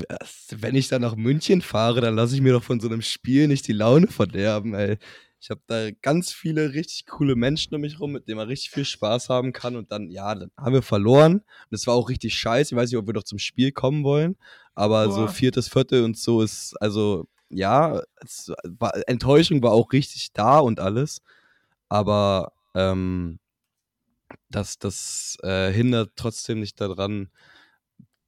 [0.50, 3.46] wenn ich dann nach München fahre, dann lasse ich mir doch von so einem Spiel
[3.46, 4.98] nicht die Laune verderben, ey.
[5.42, 8.70] Ich habe da ganz viele richtig coole Menschen um mich rum, mit denen man richtig
[8.70, 9.74] viel Spaß haben kann.
[9.74, 11.36] Und dann, ja, dann haben wir verloren.
[11.36, 12.74] Und es war auch richtig scheiße.
[12.74, 14.36] Ich weiß nicht, ob wir doch zum Spiel kommen wollen.
[14.74, 15.14] Aber Boah.
[15.14, 18.02] so viertes Viertel und so ist, also ja,
[18.64, 21.20] war, Enttäuschung war auch richtig da und alles.
[21.88, 23.38] Aber ähm,
[24.48, 27.28] das, das äh, hindert trotzdem nicht daran,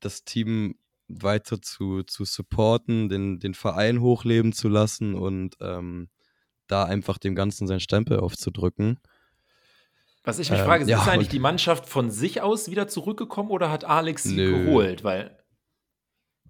[0.01, 0.77] das Team
[1.09, 6.09] weiter zu, zu supporten, den, den Verein hochleben zu lassen und ähm,
[6.67, 8.99] da einfach dem Ganzen seinen Stempel aufzudrücken.
[10.25, 12.89] Was ich mich ähm, frage, ist, ja, ist eigentlich die Mannschaft von sich aus wieder
[12.89, 14.65] zurückgekommen oder hat Alex sie nö.
[14.65, 15.05] geholt?
[15.05, 15.37] Weil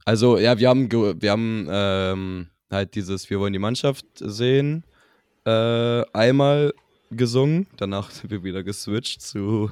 [0.04, 4.84] also, ja, wir haben, wir haben ähm, halt dieses Wir wollen die Mannschaft sehen
[5.44, 6.72] äh, einmal
[7.10, 7.66] gesungen.
[7.76, 9.70] Danach sind wir wieder geswitcht zu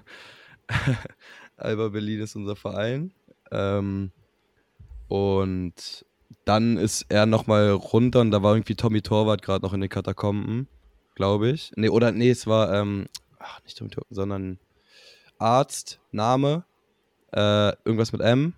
[1.57, 3.13] Alba Berlin ist unser Verein.
[3.51, 4.13] Ähm,
[5.09, 6.05] und
[6.45, 9.91] dann ist er nochmal runter und da war irgendwie Tommy Torwart gerade noch in den
[9.91, 10.69] Katakomben,
[11.15, 11.73] glaube ich.
[11.77, 13.07] Nee, oder nee, es war, ähm,
[13.39, 14.59] ach, nicht Tommy Torwart, sondern
[15.39, 16.65] Arzt, Name,
[17.33, 18.55] äh, irgendwas mit M.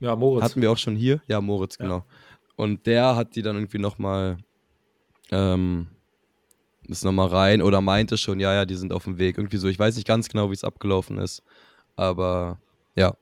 [0.00, 0.44] Ja, Moritz.
[0.44, 1.20] Hatten wir auch schon hier.
[1.26, 1.84] Ja, Moritz, ja.
[1.84, 2.04] genau.
[2.58, 4.36] Und der hat die dann irgendwie nochmal,
[5.30, 5.86] ähm,
[6.88, 9.38] ist nochmal rein oder meinte schon, ja, ja, die sind auf dem Weg.
[9.38, 11.44] Irgendwie so, ich weiß nicht ganz genau, wie es abgelaufen ist.
[11.94, 12.58] Aber
[12.96, 13.14] ja.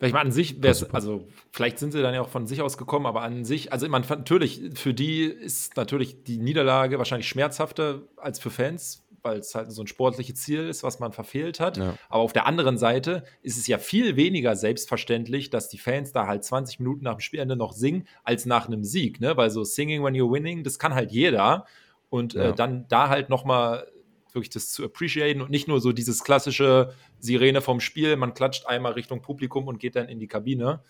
[0.00, 2.62] Ich meine, an sich wäre es, also vielleicht sind sie dann ja auch von sich
[2.62, 7.28] aus gekommen, aber an sich, also man natürlich, für die ist natürlich die Niederlage wahrscheinlich
[7.28, 11.60] schmerzhafter als für Fans, weil es halt so ein sportliches Ziel ist, was man verfehlt
[11.60, 11.76] hat.
[11.76, 11.94] Ja.
[12.08, 16.26] Aber auf der anderen Seite ist es ja viel weniger selbstverständlich, dass die Fans da
[16.26, 19.36] halt 20 Minuten nach dem Spielende noch singen, als nach einem Sieg, ne?
[19.36, 21.64] Weil so Singing when you're winning, das kann halt jeder.
[22.10, 22.50] Und äh, ja.
[22.50, 23.86] äh, dann da halt nochmal
[24.32, 28.66] wirklich das zu appreciaten und nicht nur so dieses klassische Sirene vom Spiel, man klatscht
[28.66, 30.82] einmal Richtung Publikum und geht dann in die Kabine.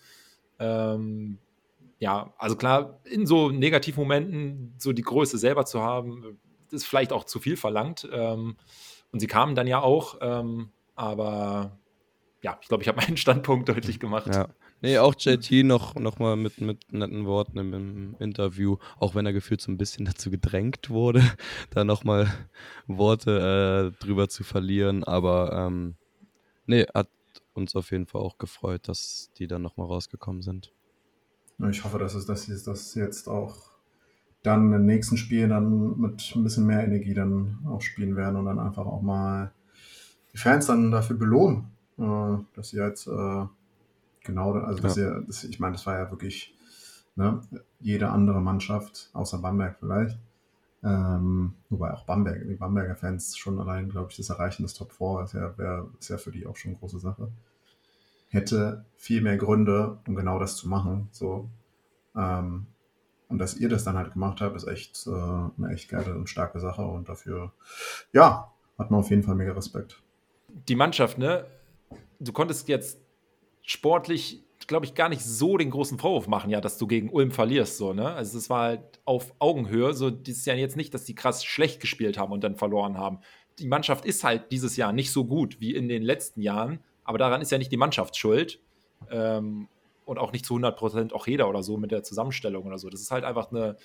[0.59, 1.37] Ähm,
[1.99, 6.39] ja, also klar, in so Negativmomenten so die Größe selber zu haben,
[6.71, 8.07] ist vielleicht auch zu viel verlangt.
[8.11, 8.55] Ähm,
[9.11, 11.77] und sie kamen dann ja auch, ähm, aber
[12.41, 14.33] ja, ich glaube, ich habe meinen Standpunkt deutlich gemacht.
[14.33, 14.47] Ja.
[14.81, 19.25] Nee, auch JT noch, noch mal mit, mit netten Worten im, im, Interview, auch wenn
[19.25, 21.23] er gefühlt so ein bisschen dazu gedrängt wurde,
[21.71, 22.31] da nochmal
[22.87, 25.03] Worte äh, drüber zu verlieren.
[25.03, 25.95] Aber ähm,
[26.65, 27.09] nee, hat
[27.53, 30.71] uns auf jeden Fall auch gefreut, dass die dann nochmal rausgekommen sind.
[31.69, 33.74] Ich hoffe, dass, es, dass sie das jetzt auch
[34.45, 38.45] dann im nächsten Spiel dann mit ein bisschen mehr Energie dann auch spielen werden und
[38.45, 39.51] dann einfach auch mal
[40.33, 41.65] die Fans dann dafür belohnen,
[41.97, 43.45] äh, dass sie jetzt äh,
[44.23, 45.21] genau, also das ja.
[45.21, 46.53] das, ich meine, das war ja wirklich
[47.15, 47.41] ne,
[47.79, 50.19] jede andere Mannschaft, außer Bamberg vielleicht.
[50.83, 54.91] Ähm, wobei auch Bamberg, die Bamberger Fans schon allein, glaube ich, das Erreichen des Top
[54.91, 57.29] 4 ist ja, wär, ist ja für die auch schon eine große Sache.
[58.29, 61.07] Hätte viel mehr Gründe, um genau das zu machen.
[61.11, 61.49] So.
[62.15, 62.67] Ähm,
[63.35, 66.29] und dass ihr das dann halt gemacht habt, ist echt äh, eine echt geile und
[66.29, 66.83] starke Sache.
[66.83, 67.51] Und dafür,
[68.13, 70.01] ja, hat man auf jeden Fall mega Respekt.
[70.69, 71.45] Die Mannschaft, ne?
[72.21, 73.01] Du konntest jetzt
[73.61, 77.31] sportlich, glaube ich, gar nicht so den großen Vorwurf machen, ja, dass du gegen Ulm
[77.31, 78.13] verlierst, so, ne?
[78.13, 81.43] Also es war halt auf Augenhöhe, so, das ist ja jetzt nicht, dass die krass
[81.43, 83.19] schlecht gespielt haben und dann verloren haben.
[83.59, 87.17] Die Mannschaft ist halt dieses Jahr nicht so gut wie in den letzten Jahren, aber
[87.17, 88.61] daran ist ja nicht die Mannschaft schuld.
[89.11, 89.67] Ähm,
[90.05, 92.89] und auch nicht zu 100 Prozent auch jeder oder so mit der Zusammenstellung oder so.
[92.89, 93.75] Das ist halt einfach eine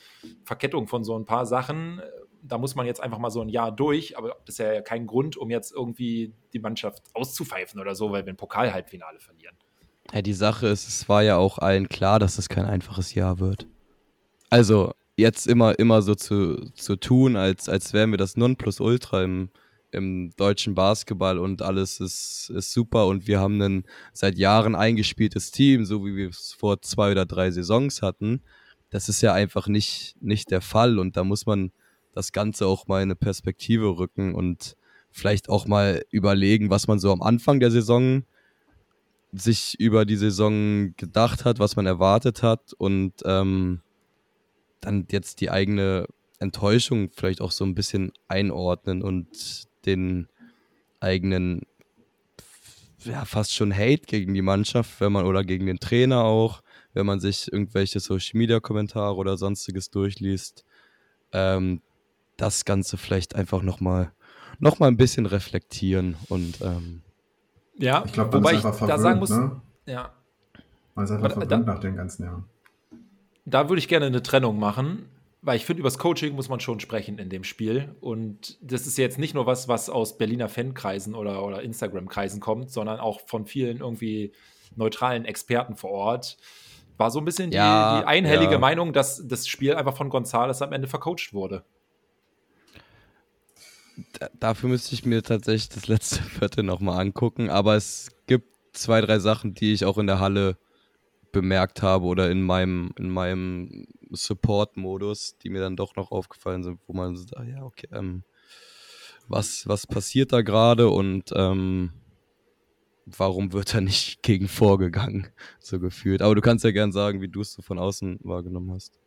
[0.44, 2.00] Verkettung von so ein paar Sachen.
[2.42, 5.06] Da muss man jetzt einfach mal so ein Jahr durch, aber das ist ja kein
[5.06, 9.56] Grund, um jetzt irgendwie die Mannschaft auszupfeifen oder so, weil wir ein Pokal-Halbfinale verlieren.
[10.12, 13.38] Ja, die Sache ist, es war ja auch allen klar, dass es kein einfaches Jahr
[13.38, 13.66] wird.
[14.50, 19.50] Also jetzt immer, immer so zu, zu tun, als, als wären wir das Nonplusultra im,
[19.92, 23.06] im deutschen Basketball und alles ist, ist super.
[23.06, 27.26] Und wir haben ein seit Jahren eingespieltes Team, so wie wir es vor zwei oder
[27.26, 28.42] drei Saisons hatten.
[28.90, 30.98] Das ist ja einfach nicht, nicht der Fall.
[30.98, 31.72] Und da muss man
[32.12, 34.76] das Ganze auch mal in eine Perspektive rücken und
[35.10, 38.24] vielleicht auch mal überlegen, was man so am Anfang der Saison
[39.32, 42.72] sich über die Saison gedacht hat, was man erwartet hat.
[42.74, 43.80] Und ähm,
[44.80, 46.06] dann jetzt die eigene
[46.38, 50.28] Enttäuschung vielleicht auch so ein bisschen einordnen und den
[51.00, 51.62] eigenen
[53.04, 56.62] ja, fast schon Hate gegen die Mannschaft, wenn man oder gegen den Trainer auch,
[56.92, 60.64] wenn man sich irgendwelche Social Media Kommentare oder sonstiges durchliest,
[61.32, 61.80] ähm,
[62.36, 64.12] das Ganze vielleicht einfach nochmal
[64.58, 67.02] noch mal ein bisschen reflektieren und ähm,
[67.78, 69.60] ja, ich glaube, wobei ich da sagen muss, ne?
[69.86, 70.12] ja.
[70.94, 72.44] Man ist einfach verwöhnt nach den ganzen Jahren.
[73.46, 75.06] Da würde ich gerne eine Trennung machen,
[75.42, 77.94] weil ich finde, über das Coaching muss man schon sprechen in dem Spiel.
[78.00, 82.70] Und das ist jetzt nicht nur was, was aus Berliner Fankreisen oder, oder Instagram-Kreisen kommt,
[82.70, 84.32] sondern auch von vielen irgendwie
[84.76, 86.36] neutralen Experten vor Ort.
[86.98, 88.58] War so ein bisschen ja, die, die, einhellige ja.
[88.58, 91.64] Meinung, dass das Spiel einfach von Gonzales am Ende vercoacht wurde.
[94.18, 99.00] Da, dafür müsste ich mir tatsächlich das letzte Viertel nochmal angucken, aber es gibt zwei,
[99.00, 100.58] drei Sachen, die ich auch in der Halle
[101.32, 106.80] bemerkt habe oder in meinem, in meinem Support-Modus, die mir dann doch noch aufgefallen sind,
[106.86, 108.24] wo man sagt, ja, okay, ähm,
[109.28, 111.92] was, was passiert da gerade und ähm,
[113.06, 115.28] warum wird da nicht gegen vorgegangen,
[115.60, 116.22] so gefühlt.
[116.22, 118.99] Aber du kannst ja gern sagen, wie du es so von außen wahrgenommen hast.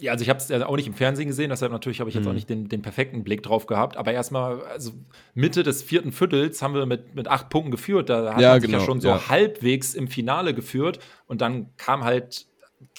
[0.00, 2.14] Ja, also ich habe es ja auch nicht im Fernsehen gesehen, deshalb natürlich habe ich
[2.14, 2.30] jetzt mhm.
[2.30, 3.96] auch nicht den, den, perfekten Blick drauf gehabt.
[3.96, 4.92] Aber erstmal, also
[5.34, 8.08] Mitte des vierten Viertels haben wir mit, mit acht Punkten geführt.
[8.08, 9.28] Da hat ja, man sich genau, ja schon so ja.
[9.28, 11.00] halbwegs im Finale geführt.
[11.26, 12.46] Und dann kam halt,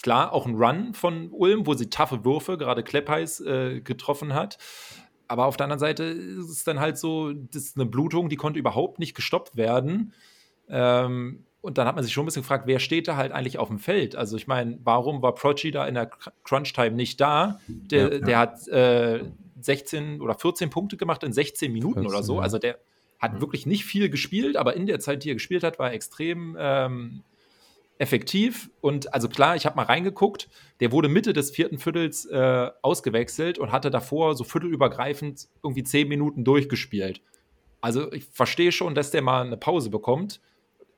[0.01, 4.57] klar, auch ein Run von Ulm, wo sie taffe Würfe, gerade Kleppeis, äh, getroffen hat.
[5.29, 8.35] Aber auf der anderen Seite ist es dann halt so, das ist eine Blutung, die
[8.35, 10.13] konnte überhaupt nicht gestoppt werden.
[10.67, 13.58] Ähm, und dann hat man sich schon ein bisschen gefragt, wer steht da halt eigentlich
[13.58, 14.15] auf dem Feld?
[14.15, 16.10] Also ich meine, warum war Prochi da in der
[16.43, 17.60] Crunch-Time nicht da?
[17.67, 18.19] Der, ja, ja.
[18.19, 19.24] der hat äh,
[19.62, 22.39] 16 oder 14 Punkte gemacht in 16 Minuten oder so.
[22.39, 22.80] Also der
[23.19, 23.41] hat ja.
[23.41, 26.56] wirklich nicht viel gespielt, aber in der Zeit, die er gespielt hat, war er extrem
[26.58, 27.24] ähm,
[27.98, 28.69] effektiv.
[28.80, 30.48] Und also klar, ich habe mal reingeguckt,
[30.80, 36.08] der wurde Mitte des vierten Viertels äh, ausgewechselt und hatte davor so viertelübergreifend irgendwie 10
[36.08, 37.22] Minuten durchgespielt.
[37.82, 40.39] Also ich verstehe schon, dass der mal eine Pause bekommt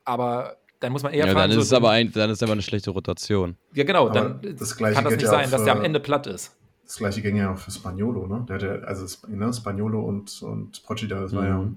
[0.06, 2.42] aber dann muss man eher ja, fragen, dann ist so, es aber ein, dann ist
[2.42, 3.56] aber eine schlechte Rotation.
[3.74, 6.56] Ja, genau, dann das kann das nicht sein, für, dass der am Ende platt ist.
[6.86, 8.46] Das gleiche ging ja auch für Spagnolo, ne?
[8.50, 11.38] Der hatte, also ne, Spagnolo und, und Procida, das mhm.
[11.38, 11.68] waren ja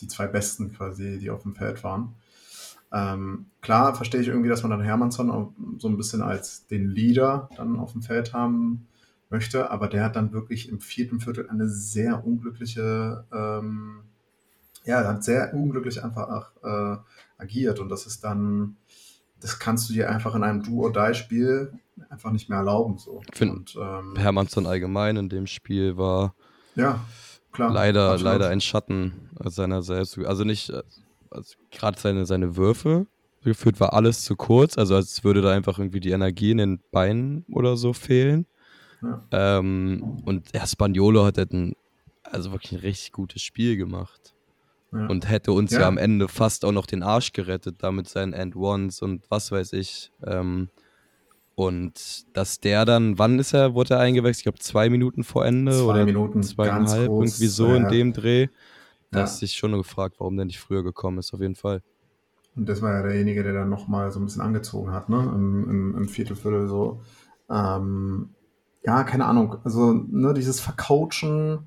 [0.00, 2.14] die zwei besten quasi, die auf dem Feld waren.
[2.92, 7.48] Ähm, klar verstehe ich irgendwie, dass man dann Hermannsson so ein bisschen als den Leader
[7.56, 8.86] dann auf dem Feld haben
[9.30, 14.04] möchte, aber der hat dann wirklich im vierten Viertel eine sehr unglückliche, ähm,
[14.84, 16.96] ja, hat sehr unglücklich einfach äh,
[17.38, 17.80] agiert.
[17.80, 18.76] Und das ist dann,
[19.40, 21.72] das kannst du dir einfach in einem Do-or-Die-Spiel
[22.08, 22.98] einfach nicht mehr erlauben.
[22.98, 23.22] So.
[23.32, 26.34] Finde, ähm, Hermannsson allgemein in dem Spiel war
[26.74, 27.04] ja,
[27.52, 30.18] klar, leider, leider ein Schatten seiner selbst.
[30.18, 30.72] Also nicht,
[31.30, 33.06] also gerade seine, seine Würfe
[33.42, 36.80] geführt war alles zu kurz, also als würde da einfach irgendwie die Energie in den
[36.90, 38.46] Beinen oder so fehlen.
[39.02, 39.22] Ja.
[39.32, 41.74] Ähm, und Herr Spagnolo hat halt ein,
[42.22, 44.33] also wirklich ein richtig gutes Spiel gemacht
[44.94, 45.80] und hätte uns ja.
[45.80, 45.88] ja.
[45.88, 50.12] am Ende fast auch noch den Arsch gerettet, damit seinen End-Ones und was weiß ich.
[50.24, 50.68] Ähm,
[51.56, 54.38] und dass der dann, wann ist er, wurde er eingewechselt?
[54.38, 57.76] Ich glaube zwei Minuten vor Ende zwei oder Minuten, zweieinhalb, irgendwie so ja.
[57.76, 58.48] in dem Dreh.
[59.10, 59.26] Da ja.
[59.26, 61.82] dich schon gefragt, warum der nicht früher gekommen ist, auf jeden Fall.
[62.56, 65.18] Und das war ja derjenige, der dann nochmal so ein bisschen angezogen hat, ne?
[65.34, 67.00] Im, im, im Viertelviertel so.
[67.50, 68.30] Ähm,
[68.84, 69.56] ja, keine Ahnung.
[69.64, 71.66] Also, ne, dieses Vercoachen,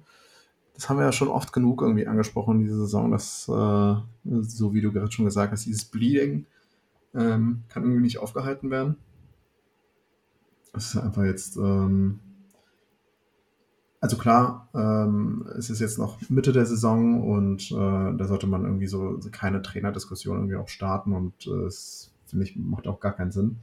[0.78, 4.74] das haben wir ja schon oft genug irgendwie angesprochen in dieser Saison, dass, äh, so
[4.76, 6.46] wie du gerade schon gesagt hast, dieses Bleeding
[7.16, 8.96] ähm, kann irgendwie nicht aufgehalten werden.
[10.74, 12.20] Es ist einfach jetzt, ähm,
[14.02, 18.64] also klar, ähm, es ist jetzt noch Mitte der Saison und äh, da sollte man
[18.64, 23.14] irgendwie so keine Trainerdiskussion irgendwie auch starten und äh, es, finde ich, macht auch gar
[23.14, 23.58] keinen Sinn.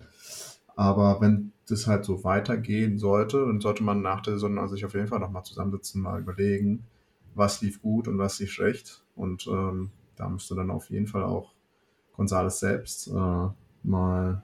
[0.75, 4.85] Aber wenn das halt so weitergehen sollte, dann sollte man nach der Saison also sich
[4.85, 6.83] auf jeden Fall nochmal zusammensitzen, mal überlegen,
[7.35, 9.03] was lief gut und was lief schlecht.
[9.17, 11.53] Und ähm, da müsste dann auf jeden Fall auch
[12.15, 13.49] Gonzales selbst äh,
[13.83, 14.43] mal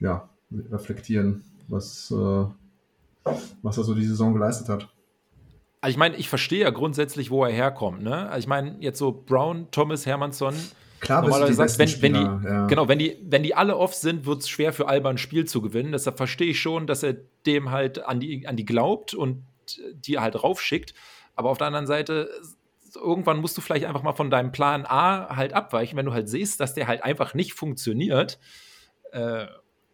[0.00, 0.28] ja,
[0.70, 2.44] reflektieren, was, äh,
[3.62, 4.88] was er so die Saison geleistet hat.
[5.82, 8.02] Also ich meine, ich verstehe ja grundsätzlich, wo er herkommt.
[8.02, 8.28] Ne?
[8.28, 10.54] Also ich meine, jetzt so Brown, Thomas, Hermannsson,
[11.00, 12.66] Klar, normalerweise sagst, wenn, wenn die, ja.
[12.66, 15.46] genau, wenn die, wenn die alle off sind, wird es schwer für Alba ein Spiel
[15.46, 15.92] zu gewinnen.
[15.92, 19.44] Deshalb verstehe ich schon, dass er dem halt an die, an die glaubt und
[19.94, 20.92] die halt raufschickt.
[21.40, 22.28] Aber auf der anderen Seite,
[22.94, 26.28] irgendwann musst du vielleicht einfach mal von deinem Plan A halt abweichen, wenn du halt
[26.28, 28.38] siehst, dass der halt einfach nicht funktioniert.
[29.12, 29.46] Äh,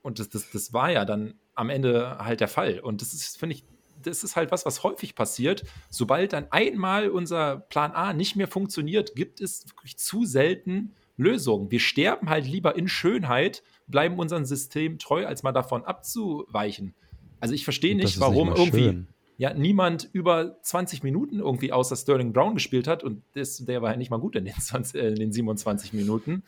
[0.02, 2.80] und das, das, das war ja dann am Ende halt der Fall.
[2.80, 3.64] Und das ist, finde ich,
[4.02, 5.62] das ist halt was, was häufig passiert.
[5.88, 11.70] Sobald dann einmal unser Plan A nicht mehr funktioniert, gibt es wirklich zu selten Lösungen.
[11.70, 16.96] Wir sterben halt lieber in Schönheit, bleiben unserem System treu, als mal davon abzuweichen.
[17.38, 18.82] Also ich verstehe nicht, warum nicht irgendwie.
[18.82, 19.08] Schön.
[19.36, 23.90] Ja niemand über 20 Minuten irgendwie außer Sterling Brown gespielt hat und das, der war
[23.90, 26.42] ja nicht mal gut in den, 20, äh, in den 27 Minuten.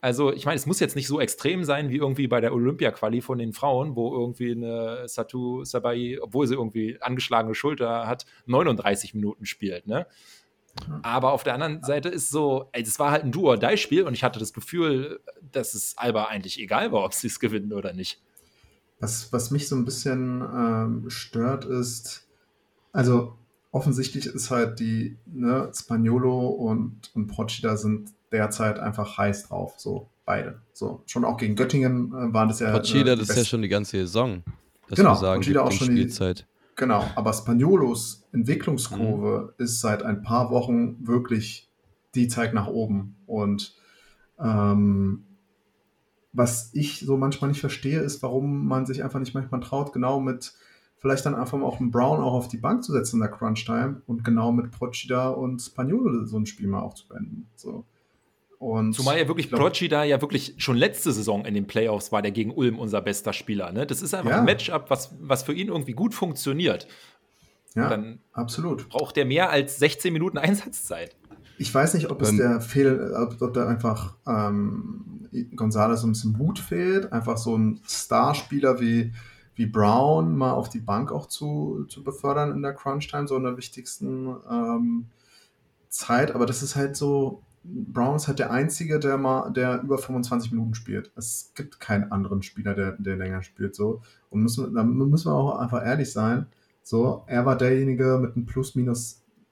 [0.00, 3.22] Also, ich meine, es muss jetzt nicht so extrem sein wie irgendwie bei der Olympia-Quali
[3.22, 9.14] von den Frauen, wo irgendwie eine Satu Sabai, obwohl sie irgendwie angeschlagene Schulter hat, 39
[9.14, 10.06] Minuten spielt, ne?
[11.02, 14.38] Aber auf der anderen Seite ist so, es war halt ein Do-or-Die-Spiel und ich hatte
[14.38, 18.20] das Gefühl, dass es Alba eigentlich egal war, ob sie es gewinnen oder nicht.
[19.00, 22.26] Was, was mich so ein bisschen ähm, stört, ist,
[22.92, 23.36] also
[23.70, 30.08] offensichtlich ist halt die, ne, Spaniolo und, und Procida sind derzeit einfach heiß drauf, so
[30.24, 30.60] beide.
[30.72, 32.70] So, schon auch gegen Göttingen äh, waren das ja.
[32.70, 34.42] Procida, äh, das ist ja schon die ganze Saison.
[34.88, 36.40] Dass genau, wir sagen, Procida auch schon Spielzeit.
[36.40, 39.64] Die, genau, aber Spaniolos Entwicklungskurve mhm.
[39.64, 41.68] ist seit ein paar Wochen wirklich,
[42.14, 43.16] die zeigt nach oben.
[43.26, 43.74] Und
[44.38, 45.24] ähm,
[46.34, 50.20] was ich so manchmal nicht verstehe, ist, warum man sich einfach nicht manchmal traut, genau
[50.20, 50.52] mit
[50.98, 53.30] vielleicht dann einfach mal auch einen Brown auch auf die Bank zu setzen in der
[53.30, 57.48] Crunch-Time und genau mit Procida und Spagnolo so ein Spiel mal auch zu beenden.
[57.56, 57.84] So.
[58.58, 62.22] Und Zumal ja wirklich Prodigy da ja wirklich schon letzte Saison in den Playoffs war,
[62.22, 63.70] der gegen Ulm unser bester Spieler.
[63.72, 63.86] Ne?
[63.86, 64.38] Das ist einfach ja.
[64.38, 66.88] ein Matchup, was, was für ihn irgendwie gut funktioniert.
[67.74, 68.88] Ja, dann absolut.
[68.88, 71.14] Braucht er mehr als 16 Minuten Einsatzzeit.
[71.58, 76.12] Ich weiß nicht, ob es ähm, der Fehl, ob, ob da einfach ähm, González ein
[76.12, 79.12] bisschen Mut fehlt, einfach so ein Starspieler wie,
[79.54, 83.44] wie Brown mal auf die Bank auch zu, zu befördern in der Crunch-Time, so in
[83.44, 85.06] der wichtigsten ähm,
[85.88, 86.34] Zeit.
[86.34, 90.52] Aber das ist halt so, Brown ist halt der Einzige, der mal, der über 25
[90.52, 91.12] Minuten spielt.
[91.16, 93.74] Es gibt keinen anderen Spieler, der, der länger spielt.
[93.74, 94.02] So.
[94.30, 96.46] Und müssen, da müssen wir auch einfach ehrlich sein.
[96.82, 98.74] So, er war derjenige mit einem Plus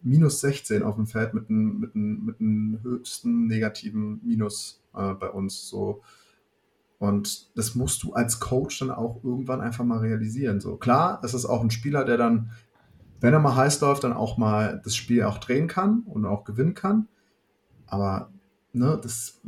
[0.02, 5.30] minus, minus 16 auf dem Feld, mit einem, mit mit höchsten negativen Minus äh, bei
[5.30, 5.68] uns.
[5.68, 6.02] So.
[6.98, 10.60] Und das musst du als Coach dann auch irgendwann einfach mal realisieren.
[10.60, 12.50] So klar, es ist auch ein Spieler, der dann,
[13.20, 16.44] wenn er mal heiß läuft, dann auch mal das Spiel auch drehen kann und auch
[16.44, 17.08] gewinnen kann.
[17.86, 18.30] Aber,
[18.72, 19.40] ne, das,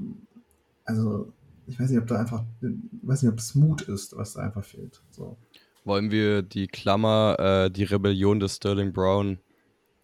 [0.84, 1.32] also,
[1.66, 4.42] ich weiß nicht, ob da einfach, ich weiß nicht, ob es Mut ist, was da
[4.42, 5.00] einfach fehlt.
[5.10, 5.36] So.
[5.84, 9.38] Wollen wir die Klammer, äh, die Rebellion des Sterling Brown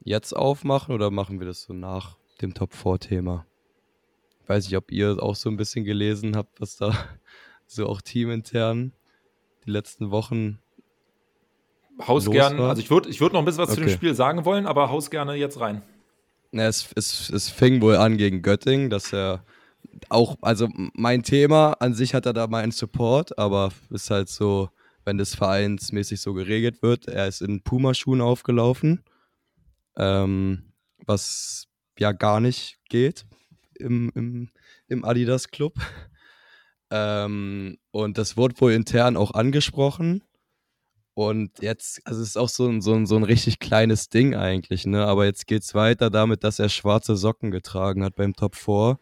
[0.03, 3.47] jetzt aufmachen oder machen wir das so nach dem Top 4-Thema?
[4.47, 6.95] Weiß ich, ob ihr auch so ein bisschen gelesen habt, was da
[7.67, 8.93] so auch teamintern
[9.65, 10.59] die letzten Wochen
[12.07, 13.83] Haus gern, also ich würde ich würd noch ein bisschen was okay.
[13.83, 15.83] zu dem Spiel sagen wollen, aber haus gerne jetzt rein.
[16.53, 19.45] Ja, es, es, es fing wohl an gegen Göttingen, dass er
[20.09, 24.71] auch, also mein Thema an sich hat er da meinen Support, aber ist halt so,
[25.05, 27.07] wenn das vereinsmäßig so geregelt wird.
[27.07, 29.03] Er ist in Pumaschuhen aufgelaufen,
[29.97, 30.73] ähm,
[31.07, 33.27] was ja gar nicht geht
[33.75, 34.51] im, im,
[34.89, 35.75] im Adidas Club.
[36.93, 40.25] Ähm, und das wurde wohl intern auch angesprochen.
[41.15, 44.35] Und jetzt, also es ist auch so ein, so ein, so ein richtig kleines Ding
[44.35, 45.05] eigentlich, ne?
[45.07, 48.99] Aber jetzt geht es weiter damit, dass er schwarze Socken getragen hat beim Top 4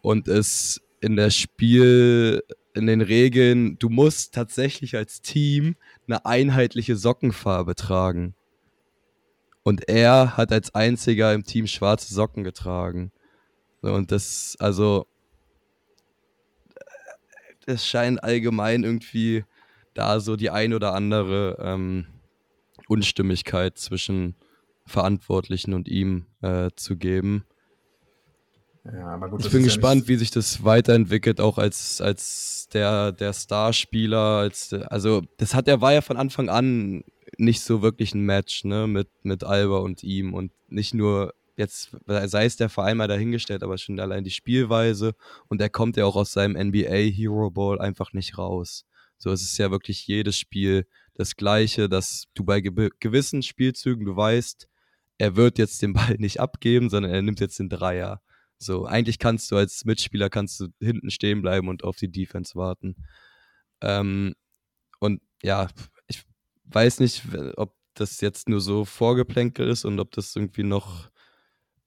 [0.00, 2.42] und es in der Spiel,
[2.74, 5.76] in den Regeln, du musst tatsächlich als Team
[6.06, 8.34] eine einheitliche Sockenfarbe tragen.
[9.62, 13.12] Und er hat als einziger im Team schwarze Socken getragen.
[13.80, 15.06] Und das, also,
[17.66, 19.44] es scheint allgemein irgendwie
[19.94, 22.06] da so die ein oder andere ähm,
[22.88, 24.36] Unstimmigkeit zwischen
[24.86, 27.44] Verantwortlichen und ihm äh, zu geben.
[28.84, 33.12] Ja, aber gut, ich bin gespannt, ja wie sich das weiterentwickelt, auch als, als der,
[33.12, 34.38] der Starspieler.
[34.38, 37.04] Als, also, das hat er war ja von Anfang an
[37.36, 40.34] nicht so wirklich ein Match, ne, mit, mit Alba und ihm.
[40.34, 45.14] Und nicht nur jetzt, sei es der Verein mal dahingestellt, aber schon allein die Spielweise.
[45.48, 48.84] Und er kommt ja auch aus seinem NBA Hero Ball einfach nicht raus.
[49.18, 54.06] So, es ist ja wirklich jedes Spiel das Gleiche, dass du bei ge gewissen Spielzügen,
[54.06, 54.68] du weißt,
[55.18, 58.22] er wird jetzt den Ball nicht abgeben, sondern er nimmt jetzt den Dreier.
[58.58, 62.54] So, eigentlich kannst du als Mitspieler kannst du hinten stehen bleiben und auf die Defense
[62.54, 62.96] warten.
[63.80, 64.34] Ähm,
[65.00, 65.68] und ja,
[66.70, 67.24] weiß nicht,
[67.56, 71.10] ob das jetzt nur so Vorgeplänkel ist und ob das irgendwie noch,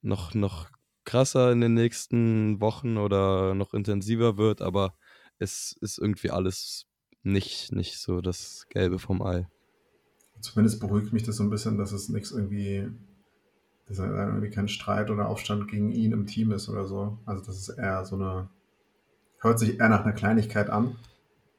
[0.02, 0.70] noch, noch
[1.04, 4.94] krasser in den nächsten Wochen oder noch intensiver wird, aber
[5.38, 6.86] es ist irgendwie alles
[7.22, 9.48] nicht, nicht so das Gelbe vom Ei.
[10.40, 12.88] Zumindest beruhigt mich das so ein bisschen, dass es nichts irgendwie,
[13.86, 17.18] dass irgendwie kein Streit oder Aufstand gegen ihn im Team ist oder so.
[17.24, 18.48] Also das ist eher so eine,
[19.38, 20.96] hört sich eher nach einer Kleinigkeit an,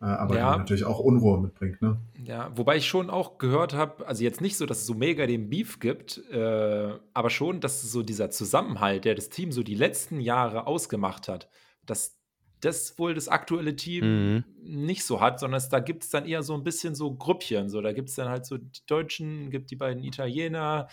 [0.08, 0.54] aber ja.
[0.54, 1.98] die natürlich auch Unruhe mitbringt, ne?
[2.24, 5.26] Ja, wobei ich schon auch gehört habe, also jetzt nicht so, dass es so mega
[5.26, 9.76] den Beef gibt, äh, aber schon, dass so dieser Zusammenhalt, der das Team so die
[9.76, 11.50] letzten Jahre ausgemacht hat,
[11.86, 12.18] dass
[12.60, 14.44] das wohl das aktuelle Team mhm.
[14.62, 17.70] nicht so hat, sondern es, da gibt es dann eher so ein bisschen so Grüppchen.
[17.70, 20.88] So, da gibt es dann halt so die Deutschen, gibt die beiden Italiener,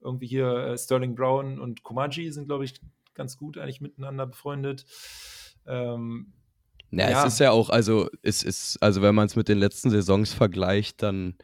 [0.00, 2.80] irgendwie hier äh, Sterling Brown und Komaji sind, glaube ich,
[3.14, 4.84] ganz gut eigentlich miteinander befreundet.
[5.66, 6.32] Ähm,
[6.92, 9.58] ja, ja, es ist ja auch, also es ist, also wenn man es mit den
[9.58, 11.36] letzten Saisons vergleicht, dann,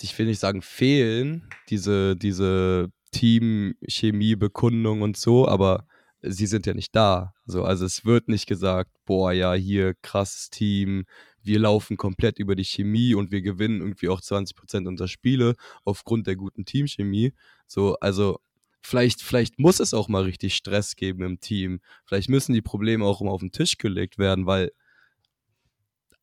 [0.00, 5.86] ich will nicht sagen, fehlen diese, diese Team-Chemie-Bekundung und so, aber
[6.22, 7.34] sie sind ja nicht da.
[7.46, 11.04] So, also es wird nicht gesagt, boah, ja, hier krasses Team,
[11.42, 16.26] wir laufen komplett über die Chemie und wir gewinnen irgendwie auch 20% unserer Spiele aufgrund
[16.26, 17.32] der guten Teamchemie.
[17.66, 18.40] So, also
[18.88, 21.80] vielleicht, vielleicht muss es auch mal richtig Stress geben im Team.
[22.04, 24.72] Vielleicht müssen die Probleme auch mal auf den Tisch gelegt werden, weil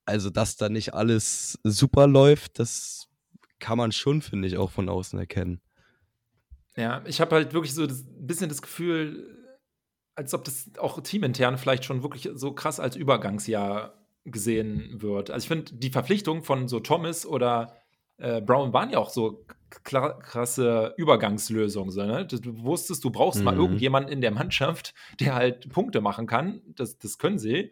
[0.05, 3.07] also dass da nicht alles super läuft, das
[3.59, 5.61] kann man schon, finde ich, auch von außen erkennen.
[6.75, 9.57] Ja, ich habe halt wirklich so ein bisschen das Gefühl,
[10.13, 15.31] als ob das auch teamintern vielleicht schon wirklich so krass als Übergangsjahr gesehen wird.
[15.31, 17.75] Also ich finde, die Verpflichtung von so Thomas oder
[18.17, 19.45] äh, Brown waren ja auch so
[19.83, 21.91] krasse Übergangslösungen.
[21.91, 22.25] So, ne?
[22.25, 23.45] Du wusstest, du brauchst mhm.
[23.45, 26.61] mal irgendjemanden in der Mannschaft, der halt Punkte machen kann.
[26.67, 27.71] Das, das können sie,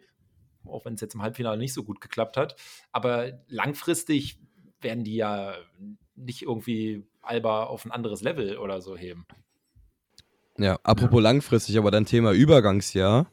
[0.64, 2.56] auch wenn es jetzt im Halbfinale nicht so gut geklappt hat.
[2.92, 4.38] Aber langfristig
[4.80, 5.54] werden die ja
[6.14, 9.26] nicht irgendwie Alba auf ein anderes Level oder so heben.
[10.56, 13.26] Ja, apropos langfristig, aber dann Thema Übergangsjahr.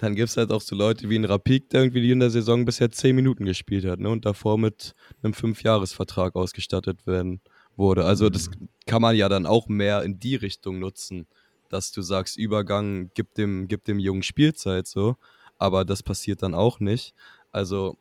[0.00, 2.64] Dann gibt es halt auch so Leute wie ein Rapik, der irgendwie in der Saison
[2.64, 7.42] bisher 10 Minuten gespielt hat ne, und davor mit einem Fünfjahresvertrag ausgestattet werden
[7.76, 8.06] wurde.
[8.06, 8.50] Also das
[8.86, 11.26] kann man ja dann auch mehr in die Richtung nutzen,
[11.68, 15.16] dass du sagst, Übergang gibt dem, gibt dem Jungen Spielzeit so,
[15.58, 17.14] aber das passiert dann auch nicht.
[17.52, 17.98] Also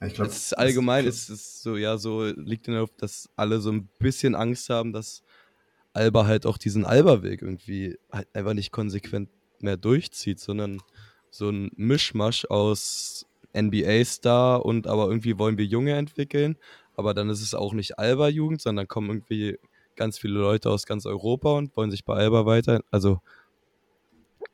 [0.00, 3.60] glaub, es ist allgemein, es ist so, ja, so liegt in der Luft, dass alle
[3.60, 5.22] so ein bisschen Angst haben, dass
[5.94, 10.82] Alba halt auch diesen Alba-Weg irgendwie halt einfach nicht konsequent mehr durchzieht, sondern
[11.36, 13.26] so ein Mischmasch aus
[13.56, 16.56] NBA-Star und aber irgendwie wollen wir Junge entwickeln,
[16.94, 19.58] aber dann ist es auch nicht Alba-Jugend, sondern kommen irgendwie
[19.96, 22.82] ganz viele Leute aus ganz Europa und wollen sich bei Alba weiter.
[22.90, 23.20] Also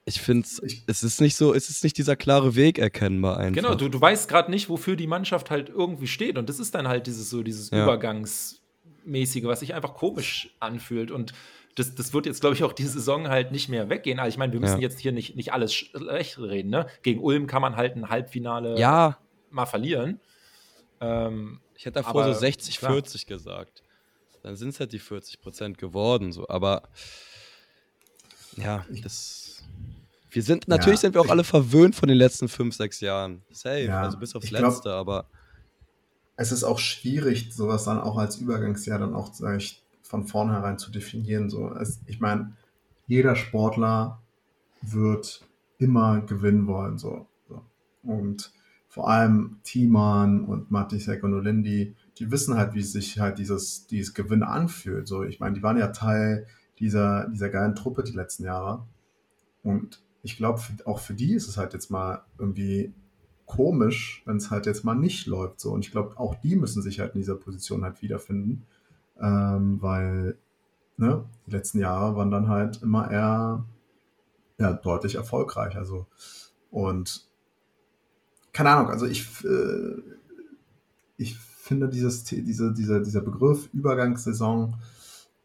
[0.04, 0.46] ich finde,
[0.86, 3.62] es ist nicht so, es ist nicht dieser klare Weg erkennbar einfach.
[3.62, 6.38] Genau, du, du weißt gerade nicht, wofür die Mannschaft halt irgendwie steht.
[6.38, 7.84] Und das ist dann halt dieses so, dieses ja.
[7.84, 8.62] Übergangs-
[9.04, 11.10] mäßige, was sich einfach komisch anfühlt.
[11.10, 11.32] Und
[11.74, 14.18] das, das wird jetzt, glaube ich, auch die Saison halt nicht mehr weggehen.
[14.18, 14.88] Also ich meine, wir müssen ja.
[14.88, 16.70] jetzt hier nicht, nicht alles schlecht reden.
[16.70, 16.86] Ne?
[17.02, 19.18] Gegen Ulm kann man halt ein Halbfinale ja.
[19.50, 20.20] mal verlieren.
[21.00, 22.92] Ähm, ich hätte davor aber, so 60, klar.
[22.92, 23.82] 40 gesagt.
[24.42, 26.32] Dann sind es halt die 40 Prozent geworden.
[26.32, 26.48] So.
[26.48, 26.82] Aber
[28.56, 29.62] ja, das.
[30.30, 33.42] Wir sind, natürlich ja, sind wir auch alle verwöhnt von den letzten fünf, sechs Jahren.
[33.50, 35.26] Safe, ja, also bis aufs Letzte, glaub, aber
[36.36, 39.81] es ist auch schwierig, sowas dann auch als Übergangsjahr dann auch sag ich,
[40.12, 41.48] von vornherein zu definieren.
[41.48, 42.52] So, es, ich meine,
[43.06, 44.20] jeder Sportler
[44.82, 45.48] wird
[45.78, 46.98] immer gewinnen wollen.
[46.98, 47.62] So, so.
[48.02, 48.52] Und
[48.88, 54.12] vor allem Timan und Matisek und Olindi, die wissen halt, wie sich halt dieses, dieses
[54.12, 55.08] Gewinn anfühlt.
[55.08, 56.46] So, ich meine, die waren ja Teil
[56.78, 58.86] dieser, dieser geilen Truppe die letzten Jahre.
[59.62, 62.92] Und ich glaube, auch für die ist es halt jetzt mal irgendwie
[63.46, 65.58] komisch, wenn es halt jetzt mal nicht läuft.
[65.58, 65.72] So.
[65.72, 68.66] Und ich glaube, auch die müssen sich halt in dieser Position halt wiederfinden,
[69.22, 70.36] ähm, weil
[70.96, 73.64] ne, die letzten Jahre waren dann halt immer eher
[74.58, 75.76] ja, deutlich erfolgreich.
[75.76, 76.06] Also,
[76.70, 77.26] und
[78.52, 80.02] keine Ahnung, also ich, äh,
[81.16, 84.76] ich finde dieses, diese, dieser, dieser Begriff Übergangssaison,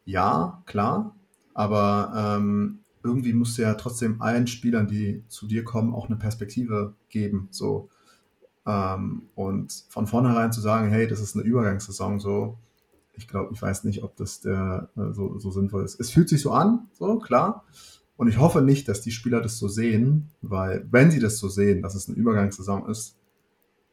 [0.06, 1.16] ja, klar,
[1.54, 6.18] aber ähm, irgendwie musst du ja trotzdem allen Spielern, die zu dir kommen, auch eine
[6.18, 7.48] Perspektive geben.
[7.52, 7.90] So.
[8.66, 12.58] Ähm, und von vornherein zu sagen, hey, das ist eine Übergangssaison, so,
[13.18, 16.00] ich glaube, ich weiß nicht, ob das der äh, so, so sinnvoll ist.
[16.00, 17.66] Es fühlt sich so an, so, klar.
[18.16, 21.50] Und ich hoffe nicht, dass die Spieler das so sehen, weil wenn sie das so
[21.50, 23.17] sehen, dass es eine Übergangssaison ist,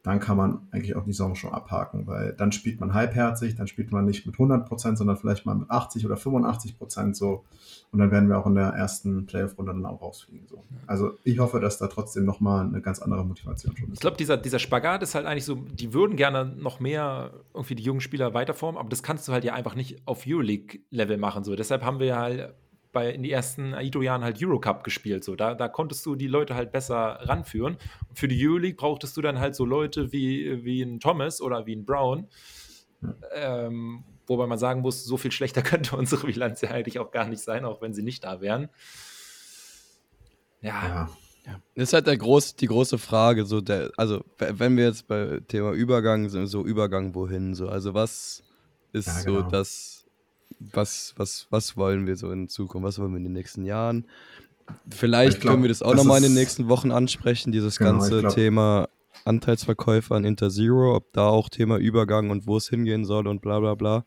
[0.05, 3.65] dann kann man eigentlich auch die Saison schon abhaken, weil dann spielt man halbherzig, dann
[3.65, 7.43] spielt man nicht mit 100 Prozent, sondern vielleicht mal mit 80 oder 85 Prozent so.
[7.91, 10.47] Und dann werden wir auch in der ersten Playoff-Runde dann auch rausfliegen.
[10.47, 10.63] So.
[10.85, 13.95] Also ich hoffe, dass da trotzdem nochmal eine ganz andere Motivation schon ist.
[13.95, 17.73] Ich glaube, dieser, dieser Spagat ist halt eigentlich so, die würden gerne noch mehr irgendwie
[17.73, 21.43] die jungen Spieler weiterformen, aber das kannst du halt ja einfach nicht auf Euroleague-Level machen.
[21.43, 21.55] So.
[21.55, 22.53] Deshalb haben wir halt
[22.95, 25.25] bei, in die ersten Aito-Jahren halt Eurocup gespielt.
[25.25, 25.35] So.
[25.35, 27.77] Da, da konntest du die Leute halt besser ranführen.
[28.07, 31.65] Und für die Euroleague brauchtest du dann halt so Leute wie, wie ein Thomas oder
[31.65, 32.29] wie ein Brown.
[33.33, 37.27] Ähm, wobei man sagen muss, so viel schlechter könnte unsere Bilanz ja eigentlich auch gar
[37.27, 38.69] nicht sein, auch wenn sie nicht da wären.
[40.61, 40.87] Ja.
[40.87, 41.09] ja.
[41.45, 41.61] Ja.
[41.75, 45.41] Das ist halt der groß, die große Frage, so der, also wenn wir jetzt bei
[45.47, 48.41] Thema Übergang sind, so Übergang wohin, so, also was
[48.93, 49.43] ist ja, genau.
[49.43, 49.94] so das,
[50.59, 54.05] was, was, was wollen wir so in Zukunft, was wollen wir in den nächsten Jahren?
[54.89, 58.21] Vielleicht glaub, können wir das auch nochmal in den nächsten Wochen ansprechen, dieses genau, ganze
[58.21, 58.89] glaub, Thema
[59.25, 63.59] Anteilsverkäufer an Interzero, ob da auch Thema Übergang und wo es hingehen soll und bla
[63.59, 64.05] bla bla.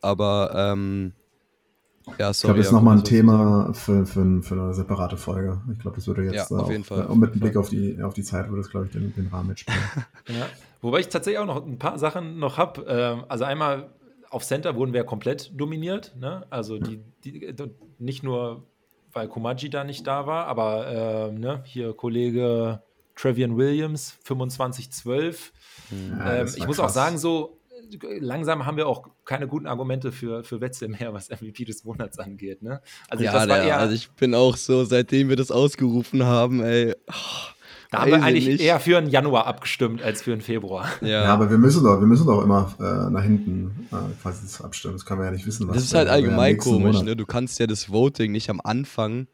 [0.00, 1.12] Aber ähm,
[2.18, 2.32] ja, sorry.
[2.32, 5.60] Ich glaube, das ist nochmal ein Thema für, für, für, eine separate Folge.
[5.72, 7.06] Ich glaube, das würde jetzt ja, auf jeden Fall.
[7.06, 9.48] Und mit Blick auf die, auf die Zeit würde es, glaube ich, den, den Rahmen
[9.48, 9.80] mitspielen.
[10.28, 10.46] ja.
[10.82, 12.84] Wobei ich tatsächlich auch noch ein paar Sachen noch habe.
[12.88, 13.90] Ähm, also einmal
[14.36, 16.14] auf Center wurden wir komplett dominiert.
[16.14, 16.46] Ne?
[16.50, 17.54] Also die, die,
[17.98, 18.66] nicht nur,
[19.10, 21.62] weil Komaji da nicht da war, aber äh, ne?
[21.64, 22.82] hier Kollege
[23.14, 25.36] Trevian Williams, 25-12.
[26.18, 26.90] Ja, ähm, ich muss krass.
[26.90, 27.62] auch sagen, so
[28.20, 32.18] langsam haben wir auch keine guten Argumente für, für Wetzel mehr, was MVP des Monats
[32.18, 32.60] angeht.
[32.60, 32.82] Ne?
[33.08, 36.94] Also, ja, der, eher, also ich bin auch so, seitdem wir das ausgerufen haben, ey.
[37.08, 37.55] Oh,
[37.90, 38.60] da haben wir eigentlich nicht.
[38.60, 40.86] eher für einen Januar abgestimmt als für einen Februar.
[41.00, 44.42] Ja, ja aber wir müssen doch, wir müssen doch immer äh, nach hinten äh, quasi
[44.42, 44.94] das abstimmen.
[44.94, 45.68] Das kann man ja nicht wissen.
[45.68, 47.16] Was das ist halt allgemein komisch, ne?
[47.16, 49.28] Du kannst ja das Voting nicht am Anfang.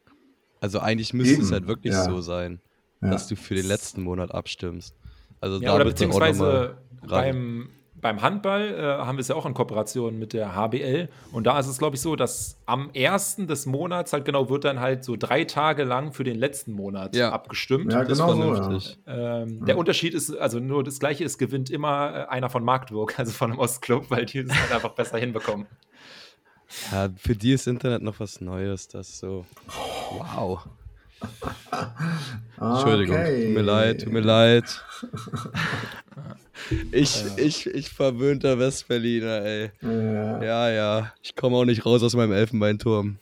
[0.59, 1.43] Also eigentlich müsste Eben.
[1.43, 2.05] es halt wirklich ja.
[2.05, 2.61] so sein,
[3.01, 3.09] ja.
[3.09, 4.95] dass du für den letzten Monat abstimmst.
[5.41, 7.69] Also ja, da oder beziehungsweise beim
[8.03, 11.09] beim Handball äh, haben wir es ja auch in Kooperation mit der HBL.
[11.31, 14.65] Und da ist es, glaube ich, so, dass am ersten des Monats halt genau wird
[14.65, 17.31] dann halt so drei Tage lang für den letzten Monat ja.
[17.31, 17.91] abgestimmt.
[17.91, 19.41] Ja, genau so, ja.
[19.41, 19.65] ähm, ja.
[19.65, 23.31] Der Unterschied ist, also nur das Gleiche, es gewinnt immer äh, einer von Magdeburg, also
[23.31, 25.65] von einem Ostclub, weil die es halt einfach besser hinbekommen.
[26.91, 29.45] Ja, für die ist Internet noch was Neues, das so.
[30.11, 30.67] Wow.
[32.59, 33.45] Entschuldigung, okay.
[33.45, 34.83] tut mir leid, tut mir leid.
[36.91, 37.29] Ich, ja.
[37.37, 39.71] ich, ich verwöhnter Westberliner, ey.
[39.81, 40.69] Ja, ja.
[40.69, 41.13] ja.
[41.21, 43.17] Ich komme auch nicht raus aus meinem Elfenbeinturm.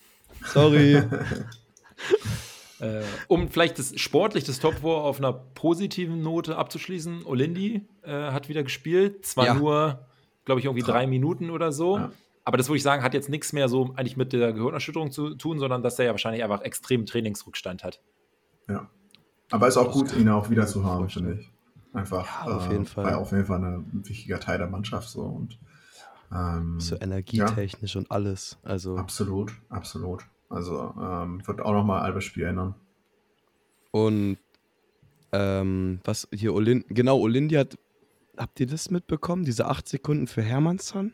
[0.45, 0.95] Sorry.
[2.79, 8.11] äh, um vielleicht das sportlich das Top War auf einer positiven Note abzuschließen, Olindi äh,
[8.11, 9.25] hat wieder gespielt.
[9.25, 9.53] Zwar ja.
[9.53, 10.05] nur,
[10.45, 12.09] glaube ich, irgendwie drei Minuten oder so.
[12.43, 15.35] Aber das würde ich sagen, hat jetzt nichts mehr so eigentlich mit der Gehirnerschütterung zu
[15.35, 18.01] tun, sondern dass er ja wahrscheinlich einfach extremen Trainingsrückstand hat.
[18.67, 18.89] Ja.
[19.51, 21.51] Aber ist auch gut, ihn auch wieder zu haben, finde ich.
[21.93, 22.45] Einfach.
[22.47, 23.05] Ja, auf jeden äh, Fall.
[23.05, 25.59] War auf jeden Fall ein wichtiger Teil der Mannschaft so und
[26.33, 27.99] ähm, so energietechnisch ja.
[27.99, 28.57] und alles.
[28.63, 30.23] Also absolut, absolut.
[30.49, 32.75] Also ähm, wird auch noch mal Albers Spiel ändern.
[33.91, 34.37] Und
[35.33, 37.77] ähm, was hier Olin genau Olindi hat,
[38.37, 39.43] habt ihr das mitbekommen?
[39.43, 41.13] Diese acht Sekunden für Hermannsson?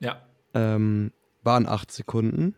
[0.00, 0.22] Ja.
[0.58, 2.54] Ähm, waren acht Sekunden.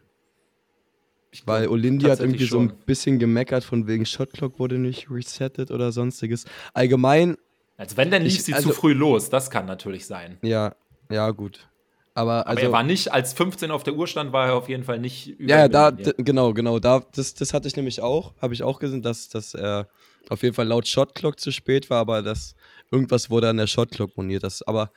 [1.32, 2.68] Ich Weil Olindi hat irgendwie schon.
[2.68, 6.44] so ein bisschen gemeckert, von wegen Shotclock wurde nicht resettet oder sonstiges.
[6.74, 7.36] Allgemein.
[7.76, 9.30] Also wenn, dann lief ich, sie also, zu früh los.
[9.30, 10.38] Das kann natürlich sein.
[10.42, 10.74] Ja,
[11.10, 11.68] ja, gut.
[12.14, 14.68] Aber, also, Aber er war nicht, als 15 auf der Uhr stand, war er auf
[14.68, 15.50] jeden Fall nicht über.
[15.50, 16.80] Ja, da, genau, genau.
[16.80, 19.88] Da, das, das hatte ich nämlich auch, habe ich auch gesehen, dass, dass er
[20.28, 22.56] auf jeden Fall laut Shotclock zu spät war, aber dass
[22.90, 24.42] irgendwas wurde an der Shotclock moniert.
[24.42, 24.90] Das, aber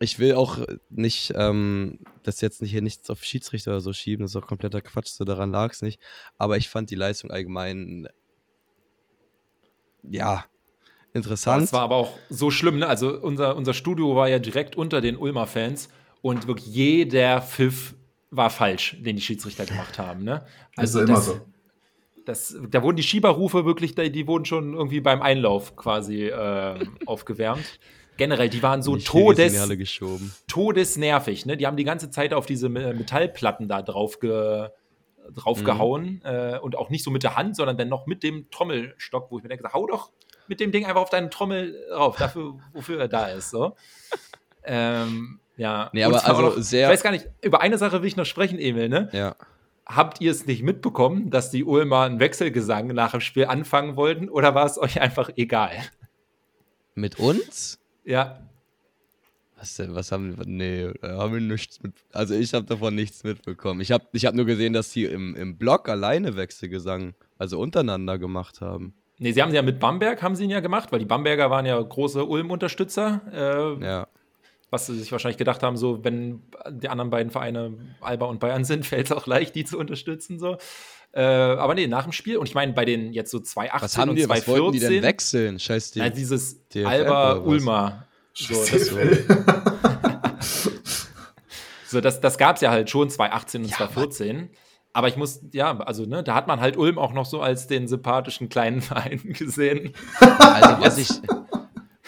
[0.00, 0.58] ich will auch
[0.90, 4.46] nicht, ähm, das jetzt nicht hier nichts auf Schiedsrichter oder so schieben, das ist auch
[4.46, 6.00] kompletter Quatsch, so daran lag es nicht.
[6.36, 8.08] Aber ich fand die Leistung allgemein,
[10.02, 10.44] ja,
[11.12, 11.64] interessant.
[11.64, 12.86] Das war aber auch so schlimm, ne?
[12.86, 15.88] Also unser, unser Studio war ja direkt unter den Ulmer-Fans
[16.22, 17.94] und wirklich jeder Pfiff
[18.30, 20.46] war falsch, den die Schiedsrichter gemacht haben, ne?
[20.76, 21.40] Also das, immer so.
[22.24, 27.80] Das, da wurden die Schieberrufe wirklich, die wurden schon irgendwie beim Einlauf quasi äh, aufgewärmt
[28.18, 29.54] generell, die waren so die todes,
[30.46, 31.46] todesnervig.
[31.46, 31.56] Ne?
[31.56, 34.68] Die haben die ganze Zeit auf diese Metallplatten da drauf, ge,
[35.34, 35.64] drauf mhm.
[35.64, 39.30] gehauen äh, und auch nicht so mit der Hand, sondern dann noch mit dem Trommelstock,
[39.30, 40.10] wo ich mir denke, hau doch
[40.48, 43.50] mit dem Ding einfach auf deine Trommel rauf, dafür, wofür er da ist.
[43.50, 43.76] So.
[44.64, 46.88] ähm, ja, nee, aber also noch, sehr.
[46.88, 49.08] Ich weiß gar nicht, über eine Sache will ich noch sprechen, Emil, ne?
[49.12, 49.36] Ja.
[49.86, 54.28] Habt ihr es nicht mitbekommen, dass die Ulmer einen Wechselgesang nach dem Spiel anfangen wollten
[54.28, 55.72] oder war es euch einfach egal?
[56.94, 57.77] Mit uns?
[58.08, 58.38] Ja.
[59.58, 63.22] Was denn, was haben wir, nee, haben wir nichts mit, also ich habe davon nichts
[63.22, 63.80] mitbekommen.
[63.82, 68.18] Ich habe ich hab nur gesehen, dass die im, im Blog alleine Wechselgesang, also untereinander
[68.18, 68.94] gemacht haben.
[69.18, 71.50] Nee, sie haben sie ja mit Bamberg, haben sie ihn ja gemacht, weil die Bamberger
[71.50, 73.20] waren ja große Ulm-Unterstützer.
[73.32, 74.08] Äh, ja.
[74.70, 78.64] Was sie sich wahrscheinlich gedacht haben, so, wenn die anderen beiden Vereine Alba und Bayern
[78.64, 80.56] sind, fällt es auch leicht, die zu unterstützen, so.
[81.12, 82.36] Äh, aber nee, nach dem Spiel.
[82.36, 84.36] Und ich meine, bei den jetzt so 2,18 was haben die, und 2,14.
[84.36, 85.58] Was wollten die denn wechseln?
[85.58, 86.00] Scheiß die.
[86.00, 88.06] Ja, dieses Alba-Ulmer.
[88.34, 88.86] So, das,
[91.88, 92.00] so.
[92.00, 94.50] das, das gab es ja halt schon 2018 und ja, 2014.
[94.92, 97.66] Aber ich muss, ja, also, ne, da hat man halt Ulm auch noch so als
[97.66, 99.92] den sympathischen kleinen Verein gesehen.
[100.20, 101.08] Also, was ich.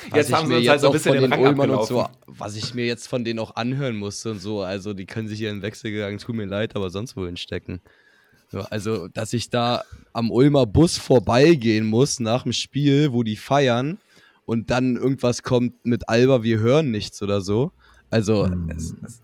[0.08, 2.56] Was jetzt haben sie uns halt so ein bisschen den, den Rang und so, was
[2.56, 5.60] ich mir jetzt von denen auch anhören musste und so, also die können sich ihren
[5.60, 7.82] Wechsel gegangen, tut mir leid, aber sonst wohin stecken.
[8.50, 13.36] So, also, dass ich da am Ulmer Bus vorbeigehen muss nach dem Spiel, wo die
[13.36, 13.98] feiern
[14.44, 17.70] und dann irgendwas kommt mit Alba, wir hören nichts oder so.
[18.10, 18.70] Also, mhm.
[18.76, 19.22] es, es,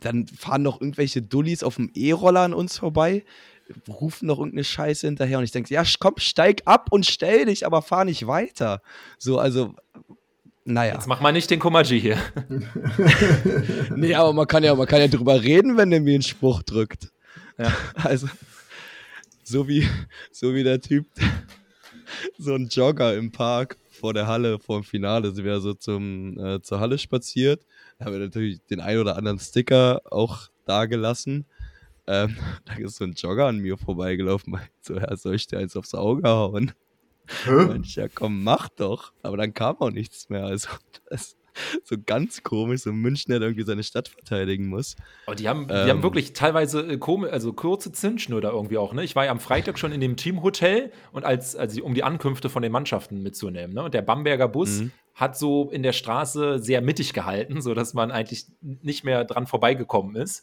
[0.00, 3.24] dann fahren noch irgendwelche Dullis auf dem E-Roller an uns vorbei.
[3.86, 7.66] rufen noch irgendeine Scheiße hinterher und ich denke, ja, komm, steig ab und stell dich,
[7.66, 8.80] aber fahr nicht weiter.
[9.18, 9.74] So, also,
[10.64, 10.94] naja.
[10.94, 12.16] Jetzt mach mal nicht den Komaji hier.
[13.94, 16.62] nee, aber man kann ja, man kann ja drüber reden, wenn der mir einen Spruch
[16.62, 17.12] drückt.
[17.58, 17.72] Ja.
[17.94, 18.28] Also,
[19.44, 19.86] so wie,
[20.32, 21.06] so wie der Typ,
[22.38, 26.38] so ein Jogger im Park vor der Halle, vor dem Finale, sind wir so zum,
[26.38, 27.64] äh, zur Halle spaziert.
[27.98, 31.46] Da haben wir natürlich den ein oder anderen Sticker auch da gelassen.
[32.06, 35.58] Ähm, da ist so ein Jogger an mir vorbeigelaufen, meinte so, ja, soll ich dir
[35.58, 36.72] eins aufs Auge hauen?
[37.46, 39.12] Mensch, ja komm, mach doch.
[39.22, 40.44] Aber dann kam auch nichts mehr.
[40.44, 40.68] Also
[41.10, 41.35] das,
[41.84, 44.96] so ganz komisch, so Münchner, der irgendwie seine Stadt verteidigen muss.
[45.26, 46.02] Aber die haben, ähm, die haben ähm.
[46.02, 46.98] wirklich teilweise äh,
[47.30, 48.92] also kurze Zündschnur da irgendwie auch.
[48.92, 49.04] Ne?
[49.04, 52.48] Ich war ja am Freitag schon in dem Teamhotel und als, als um die Ankünfte
[52.48, 53.74] von den Mannschaften mitzunehmen.
[53.74, 53.82] Ne?
[53.82, 54.92] Und der Bamberger Bus mhm.
[55.14, 60.16] hat so in der Straße sehr mittig gehalten, sodass man eigentlich nicht mehr dran vorbeigekommen
[60.16, 60.42] ist.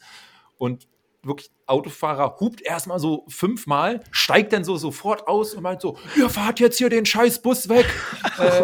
[0.58, 0.88] Und
[1.24, 6.30] wirklich Autofahrer hupt erstmal so fünfmal, steigt dann so sofort aus und meint so, ihr
[6.30, 7.86] fahrt jetzt hier den scheiß Bus weg.
[8.40, 8.62] äh,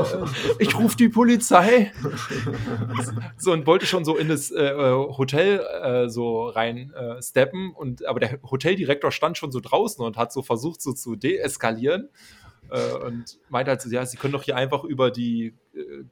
[0.60, 1.91] ich rufe die Polizei.
[3.38, 8.05] so und wollte schon so in das äh, Hotel äh, so rein äh, steppen und
[8.05, 12.10] aber der Hoteldirektor stand schon so draußen und hat so versucht so zu deeskalieren
[12.70, 16.03] äh, und meinte halt so, ja, sie können doch hier einfach über die äh,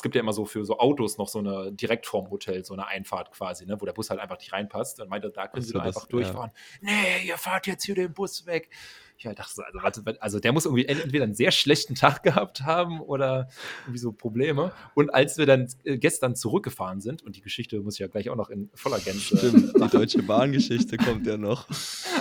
[0.00, 2.72] es gibt ja immer so für so Autos noch so eine direkt vorm Hotel, so
[2.72, 4.98] eine Einfahrt quasi, ne, wo der Bus halt einfach nicht reinpasst.
[4.98, 6.52] Dann meinte, da können Sie doch einfach durchfahren.
[6.80, 6.88] Ja.
[6.88, 8.70] Nee, ihr fahrt jetzt hier den Bus weg.
[9.18, 12.22] Ich halt dachte so, also, warte, also der muss irgendwie entweder einen sehr schlechten Tag
[12.22, 13.50] gehabt haben oder
[13.82, 14.72] irgendwie so Probleme.
[14.94, 18.30] Und als wir dann äh, gestern zurückgefahren sind, und die Geschichte muss ich ja gleich
[18.30, 19.36] auch noch in voller Gänze.
[19.36, 21.68] Stimmt, die Deutsche Bahngeschichte kommt ja noch.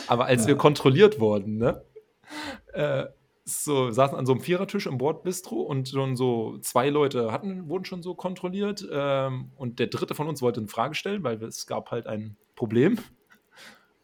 [0.08, 0.48] Aber als ja.
[0.50, 1.82] wir kontrolliert wurden, ne?
[2.74, 3.06] Äh,
[3.50, 7.86] so, saßen an so einem Vierertisch im Bordbistro und schon so zwei Leute hatten, wurden
[7.86, 8.88] schon so kontrolliert.
[8.92, 12.38] Ähm, und der dritte von uns wollte eine Frage stellen, weil es gab halt ein
[12.56, 12.98] Problem.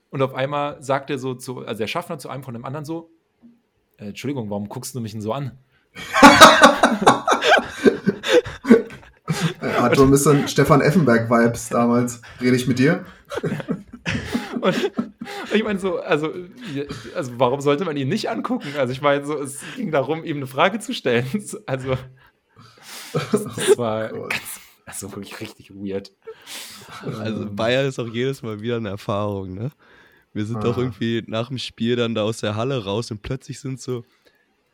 [0.09, 2.85] Und auf einmal sagt er so zu, also der Schaffner zu einem von dem anderen
[2.85, 3.09] so:
[3.97, 5.57] äh, Entschuldigung, warum guckst du mich denn so an?
[9.85, 12.21] hat so ein bisschen Stefan Effenberg-Vibes damals.
[12.41, 13.05] Rede ich mit dir?
[14.61, 14.91] und
[15.53, 16.31] ich meine so, also,
[17.15, 18.69] also warum sollte man ihn nicht angucken?
[18.77, 21.25] Also ich meine so, es ging darum, ihm eine Frage zu stellen.
[21.67, 21.97] Also
[23.13, 26.11] das, war oh ganz, also wirklich richtig weird.
[27.01, 29.71] Also Bayern ist auch jedes Mal wieder eine Erfahrung, ne?
[30.33, 30.61] Wir sind ah.
[30.61, 34.03] doch irgendwie nach dem Spiel dann da aus der Halle raus und plötzlich sind so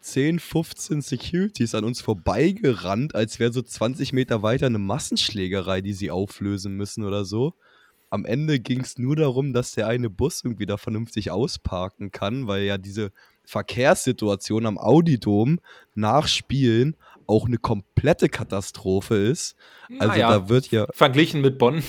[0.01, 5.93] 10, 15 Securities an uns vorbeigerannt, als wäre so 20 Meter weiter eine Massenschlägerei, die
[5.93, 7.53] sie auflösen müssen oder so
[8.11, 12.45] am Ende ging es nur darum, dass der eine Bus irgendwie da vernünftig ausparken kann,
[12.45, 13.11] weil ja diese
[13.45, 15.59] Verkehrssituation am Audidom
[15.95, 19.55] nach Spielen auch eine komplette Katastrophe ist.
[19.97, 20.87] Also naja, da wird ja.
[20.91, 21.81] Verglichen mit Bonn.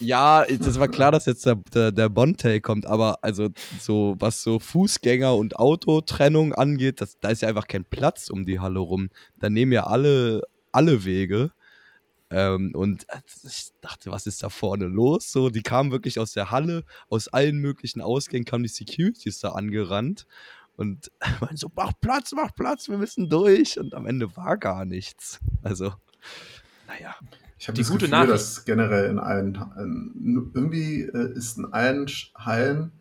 [0.00, 3.48] Ja, das war klar, dass jetzt der, der, der Bonn-Take kommt, aber also
[3.80, 8.44] so, was so Fußgänger- und Autotrennung angeht, das, da ist ja einfach kein Platz um
[8.44, 9.10] die Halle rum.
[9.38, 11.50] Da nehmen ja alle, alle Wege.
[12.30, 13.06] Ähm, und
[13.44, 15.32] ich dachte, was ist da vorne los?
[15.32, 19.52] So, die kamen wirklich aus der Halle, aus allen möglichen Ausgängen kamen die Securities da
[19.52, 20.26] angerannt
[20.76, 21.10] und
[21.40, 23.78] meinen so, mach Platz, mach Platz, wir müssen durch.
[23.78, 25.40] Und am Ende war gar nichts.
[25.62, 25.92] Also,
[26.86, 27.14] naja.
[27.58, 28.34] Ich habe das gute Gefühl, Nachricht.
[28.34, 32.06] dass generell in allen, in, irgendwie äh, ist in allen
[32.36, 32.92] Hallen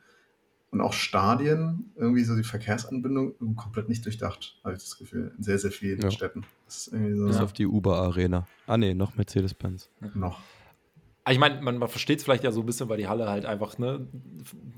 [0.72, 5.44] und auch Stadien irgendwie so die Verkehrsanbindung komplett nicht durchdacht, habe ich das Gefühl, in
[5.44, 6.12] sehr, sehr vielen ja.
[6.12, 6.46] Städten.
[6.66, 7.28] Das ist irgendwie so.
[7.28, 8.48] Bis auf die Uber-Arena.
[8.66, 9.90] Ah, nee, noch Mercedes-Benz.
[10.14, 10.40] Noch.
[11.24, 13.30] Ah, ich meine, man, man versteht es vielleicht ja so ein bisschen, weil die Halle
[13.30, 14.08] halt einfach ne,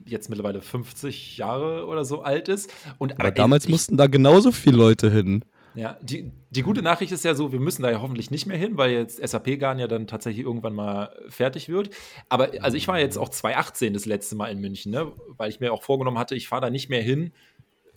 [0.06, 2.74] jetzt mittlerweile 50 Jahre oder so alt ist.
[2.98, 5.46] Und, aber, aber damals ich, mussten da genauso viele Leute hin.
[5.76, 8.58] Ja, die, die gute Nachricht ist ja so, wir müssen da ja hoffentlich nicht mehr
[8.58, 11.90] hin, weil jetzt SAP-Garn ja dann tatsächlich irgendwann mal fertig wird.
[12.28, 15.12] Aber also ich war jetzt auch 2018 das letzte Mal in München, ne?
[15.38, 17.32] weil ich mir auch vorgenommen hatte, ich fahre da nicht mehr hin,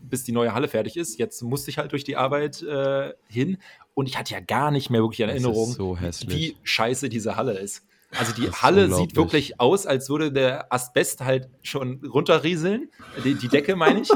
[0.01, 1.19] bis die neue Halle fertig ist.
[1.19, 3.59] Jetzt musste ich halt durch die Arbeit äh, hin
[3.95, 7.59] und ich hatte ja gar nicht mehr wirklich in Erinnerung, so wie scheiße diese Halle
[7.59, 7.87] ist.
[8.19, 12.91] Also die Halle sieht wirklich aus, als würde der Asbest halt schon runterrieseln.
[13.25, 14.11] Die, die Decke meine ich.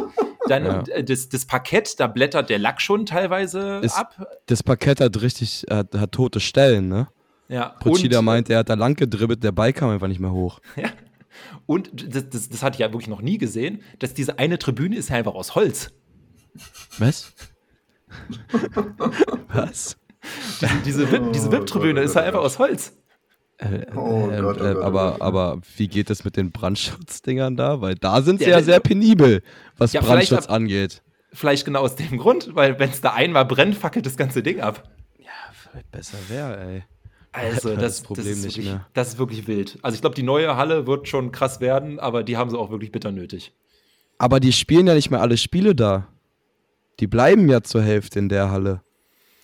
[0.48, 0.82] Dann ja.
[0.88, 4.38] Äh, das, das Parkett, da blättert der Lack schon teilweise Ist, ab.
[4.46, 7.08] Das Parkett hat richtig, hat, hat tote Stellen, ne?
[7.48, 7.70] Ja.
[7.80, 10.60] Puccida meint, er hat da lang gedribbelt, der Ball kam einfach nicht mehr hoch.
[10.76, 10.90] Ja.
[11.66, 14.96] Und das, das, das hatte ich ja wirklich noch nie gesehen, dass diese eine Tribüne
[14.96, 15.92] ist ja einfach aus Holz.
[16.96, 17.34] Was?
[19.48, 19.98] Was?
[20.60, 22.96] Diese, diese, VIP, diese VIP-Tribüne ist halt einfach aus Holz.
[23.58, 26.52] Äh, oh äh, Gott, oh äh, Gott, aber, oh aber wie geht es mit den
[26.52, 27.80] Brandschutzdingern da?
[27.80, 29.42] Weil da sind sie ja, ja sehr penibel,
[29.78, 31.02] was ja, Brandschutz vielleicht, angeht.
[31.32, 34.60] Vielleicht genau aus dem Grund, weil wenn es da einmal brennt, fackelt das ganze Ding
[34.60, 34.88] ab.
[35.18, 36.84] Ja, vielleicht besser wäre, ey.
[37.32, 38.86] Also, das, das, Problem das, ist nicht wirklich, mehr.
[38.92, 39.78] das ist wirklich wild.
[39.82, 42.70] Also, ich glaube, die neue Halle wird schon krass werden, aber die haben sie auch
[42.70, 43.52] wirklich bitter nötig.
[44.18, 46.08] Aber die spielen ja nicht mehr alle Spiele da.
[47.00, 48.82] Die bleiben ja zur Hälfte in der Halle.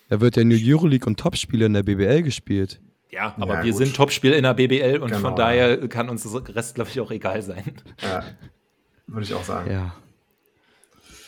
[0.08, 2.80] Da wird ja nur Euroleague und Topspiele in der BBL gespielt.
[3.12, 3.78] Ja, aber ja, wir gut.
[3.78, 5.20] sind Topspiel in der BBL und genau.
[5.20, 7.72] von daher kann uns das Rest, glaube ich, auch egal sein.
[8.00, 8.24] Ja,
[9.06, 9.70] würde ich auch sagen.
[9.70, 9.94] Ja.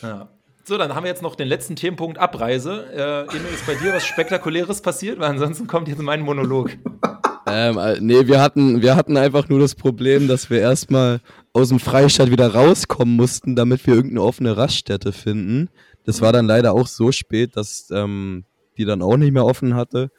[0.01, 0.29] ja.
[0.63, 2.85] So, dann haben wir jetzt noch den letzten Themenpunkt Abreise.
[2.91, 5.19] Äh, Emil, ist bei dir was Spektakuläres passiert?
[5.19, 6.71] Weil ansonsten kommt jetzt mein Monolog.
[7.47, 11.19] ähm, äh, nee, wir hatten, wir hatten einfach nur das Problem, dass wir erstmal
[11.53, 15.69] aus dem Freistaat wieder rauskommen mussten, damit wir irgendeine offene Raststätte finden.
[16.03, 19.75] Das war dann leider auch so spät, dass ähm, die dann auch nicht mehr offen
[19.75, 20.09] hatte.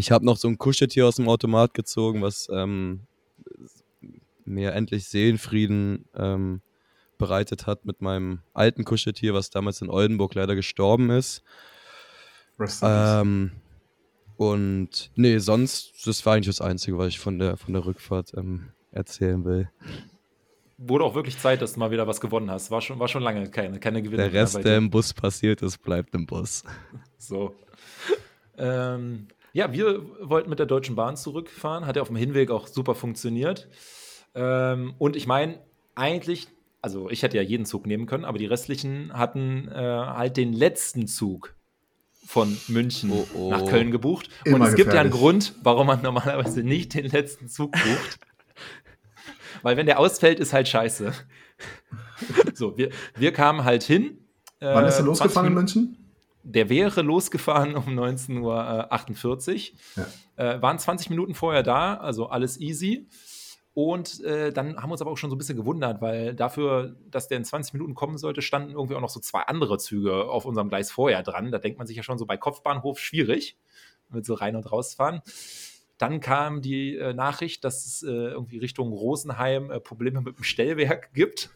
[0.00, 3.00] Ich habe noch so ein Kuscheltier aus dem Automat gezogen, was ähm,
[4.46, 6.62] mir endlich Seelenfrieden ähm,
[7.18, 11.42] bereitet hat mit meinem alten Kuscheltier, was damals in Oldenburg leider gestorben ist.
[12.80, 13.50] Ähm,
[14.38, 18.32] und nee, sonst, das war eigentlich das Einzige, was ich von der, von der Rückfahrt
[18.38, 19.70] ähm, erzählen will.
[20.78, 22.70] Wurde auch wirklich Zeit, dass du mal wieder was gewonnen hast.
[22.70, 24.30] War schon, war schon lange keine, keine Gewinne.
[24.30, 26.64] Der Rest, der im Bus passiert ist, bleibt im Bus.
[27.18, 27.54] So.
[28.56, 31.86] ähm, ja, wir wollten mit der Deutschen Bahn zurückfahren.
[31.86, 33.68] Hat ja auf dem Hinweg auch super funktioniert.
[34.34, 35.58] Ähm, und ich meine,
[35.94, 36.48] eigentlich
[36.82, 40.52] also ich hätte ja jeden Zug nehmen können, aber die restlichen hatten äh, halt den
[40.52, 41.54] letzten Zug
[42.26, 43.50] von München oh, oh.
[43.50, 44.30] nach Köln gebucht.
[44.44, 44.76] Immer und es gefährlich.
[44.76, 48.18] gibt ja einen Grund, warum man normalerweise nicht den letzten Zug bucht.
[49.62, 51.12] Weil wenn der ausfällt, ist halt scheiße.
[52.54, 54.18] so, wir, wir kamen halt hin.
[54.60, 55.96] Äh, Wann ist er losgefahren in München?
[56.42, 60.04] Der wäre losgefahren um 19.48 Uhr.
[60.36, 60.54] Ja.
[60.54, 63.08] Äh, waren 20 Minuten vorher da, also alles easy.
[63.72, 66.96] Und äh, dann haben wir uns aber auch schon so ein bisschen gewundert, weil dafür,
[67.10, 70.24] dass der in 20 Minuten kommen sollte, standen irgendwie auch noch so zwei andere Züge
[70.24, 71.52] auf unserem Gleis vorher dran.
[71.52, 73.56] Da denkt man sich ja schon so bei Kopfbahnhof schwierig,
[74.08, 75.22] mit so rein und rausfahren.
[75.98, 80.44] Dann kam die äh, Nachricht, dass es äh, irgendwie Richtung Rosenheim äh, Probleme mit dem
[80.44, 81.50] Stellwerk gibt.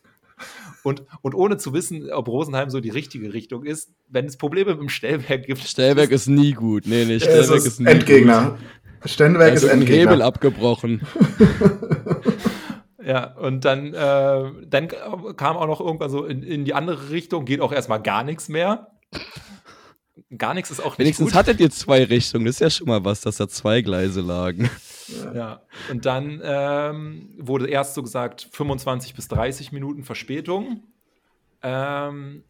[0.82, 4.72] Und, und ohne zu wissen, ob Rosenheim so die richtige Richtung ist, wenn es Probleme
[4.72, 5.60] mit dem Stellwerk gibt.
[5.66, 6.84] Stellwerk ist, ist nie gut.
[6.86, 8.58] Nee, nee, Stellwerk ist, ist nie Endgegner.
[9.02, 9.10] gut.
[9.10, 10.12] Stellenwerk ist Endgegner.
[10.12, 11.02] Hebel abgebrochen.
[13.04, 14.88] ja, und dann, äh, dann
[15.36, 18.48] kam auch noch irgendwann so in, in die andere Richtung, geht auch erstmal gar nichts
[18.48, 18.88] mehr.
[20.36, 21.34] Gar nichts ist auch nicht Wenigstens gut.
[21.34, 22.46] hattet ihr zwei Richtungen.
[22.46, 24.70] Das ist ja schon mal was, dass da zwei Gleise lagen.
[25.34, 30.82] Ja, und dann ähm, wurde erst so gesagt 25 bis 30 Minuten Verspätung.
[31.62, 32.44] Ähm,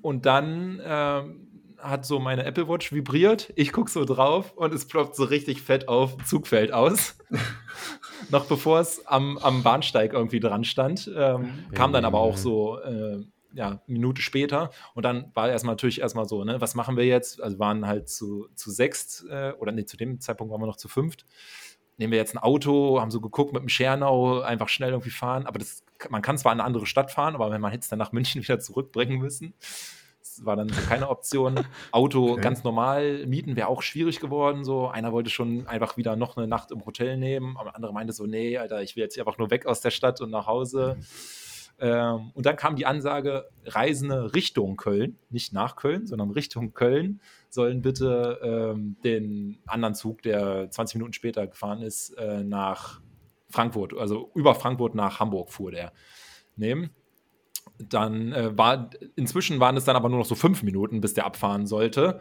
[0.00, 1.46] und dann ähm,
[1.78, 3.52] hat so meine Apple Watch vibriert.
[3.56, 7.18] Ich gucke so drauf und es ploppt so richtig fett auf Zugfeld aus.
[8.30, 11.10] Noch bevor es am, am Bahnsteig irgendwie dran stand.
[11.14, 13.24] Ähm, kam dann aber auch so äh,
[13.56, 14.70] ja, Minute später.
[14.94, 17.42] Und dann war erstmal natürlich erstmal so, ne, was machen wir jetzt?
[17.42, 20.76] Also waren halt zu, zu sechst, äh, oder nee, zu dem Zeitpunkt waren wir noch
[20.76, 21.24] zu fünft.
[21.98, 25.46] Nehmen wir jetzt ein Auto, haben so geguckt mit dem Schernau, einfach schnell irgendwie fahren.
[25.46, 27.98] Aber das, man kann zwar in eine andere Stadt fahren, aber wenn man jetzt dann
[27.98, 29.54] nach München wieder zurückbringen müssen,
[30.42, 31.64] war dann so keine Option.
[31.92, 32.42] Auto okay.
[32.42, 34.64] ganz normal mieten wäre auch schwierig geworden.
[34.64, 38.12] So einer wollte schon einfach wieder noch eine Nacht im Hotel nehmen, aber andere meinte
[38.12, 40.96] so, nee, Alter, ich will jetzt einfach nur weg aus der Stadt und nach Hause.
[40.98, 41.04] Mhm.
[41.78, 47.20] Ähm, und dann kam die Ansage, Reisende Richtung Köln, nicht nach Köln, sondern Richtung Köln,
[47.50, 53.00] sollen bitte ähm, den anderen Zug, der 20 Minuten später gefahren ist, äh, nach
[53.48, 55.92] Frankfurt, also über Frankfurt nach Hamburg fuhr der,
[56.56, 56.90] nehmen
[57.78, 61.26] dann äh, war, inzwischen waren es dann aber nur noch so fünf Minuten, bis der
[61.26, 62.20] abfahren sollte.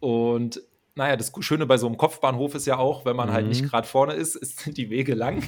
[0.00, 0.62] Und
[0.94, 3.32] naja, das Schöne bei so einem Kopfbahnhof ist ja auch, wenn man mhm.
[3.32, 3.68] halt nicht mhm.
[3.68, 5.42] gerade vorne ist, ist, sind die Wege lang.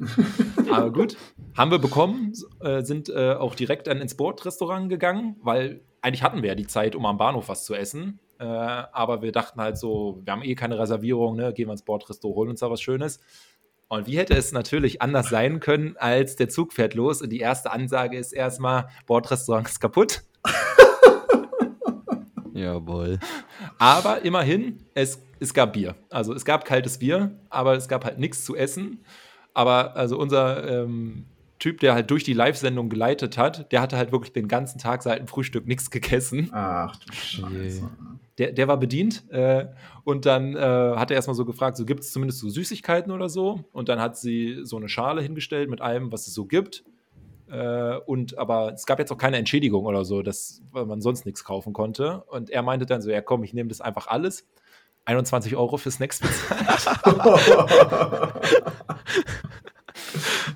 [0.70, 1.16] aber gut,
[1.56, 6.42] haben wir bekommen, äh, sind äh, auch direkt dann ins Bordrestaurant gegangen, weil eigentlich hatten
[6.42, 8.18] wir ja die Zeit, um am Bahnhof was zu essen.
[8.38, 11.52] Äh, aber wir dachten halt so, wir haben eh keine Reservierung, ne?
[11.52, 13.20] gehen wir ins Bordrestaurant, holen uns da was Schönes.
[13.88, 17.40] Und wie hätte es natürlich anders sein können, als der Zug fährt los und die
[17.40, 20.22] erste Ansage ist erstmal, Bordrestaurant ist kaputt.
[22.54, 23.18] Jawohl.
[23.78, 25.96] Aber immerhin, es, es gab Bier.
[26.08, 29.04] Also es gab kaltes Bier, aber es gab halt nichts zu essen.
[29.60, 31.26] Aber also unser ähm,
[31.58, 35.02] Typ, der halt durch die Live-Sendung geleitet hat, der hatte halt wirklich den ganzen Tag
[35.02, 36.48] seit dem Frühstück nichts gegessen.
[36.50, 37.90] Ach du Scheiße.
[38.38, 39.66] Der, der war bedient äh,
[40.04, 43.28] und dann äh, hat er erstmal so gefragt, so gibt es zumindest so Süßigkeiten oder
[43.28, 43.66] so?
[43.72, 46.82] Und dann hat sie so eine Schale hingestellt mit allem, was es so gibt.
[47.50, 51.44] Äh, und aber es gab jetzt auch keine Entschädigung oder so, dass man sonst nichts
[51.44, 52.24] kaufen konnte.
[52.28, 54.48] Und er meinte dann so, ja komm, ich nehme das einfach alles.
[55.10, 56.60] 21 Euro für Snacks bezahlt.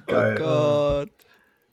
[0.06, 0.36] Geil.
[0.38, 1.10] Oh Gott.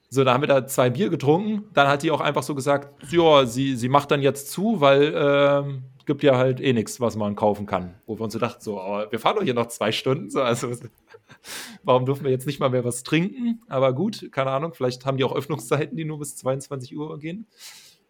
[0.08, 1.64] So, da haben wir da zwei Bier getrunken.
[1.72, 5.14] Dann hat die auch einfach so gesagt, ja, sie, sie macht dann jetzt zu, weil
[5.14, 5.62] äh,
[6.04, 7.94] gibt ja halt eh nichts, was man kaufen kann.
[8.06, 10.42] Wo wir uns so dachten, so, oh, wir fahren doch hier noch zwei Stunden, so,
[10.42, 10.70] also
[11.82, 13.62] warum dürfen wir jetzt nicht mal mehr was trinken?
[13.68, 17.46] Aber gut, keine Ahnung, vielleicht haben die auch Öffnungszeiten, die nur bis 22 Uhr gehen.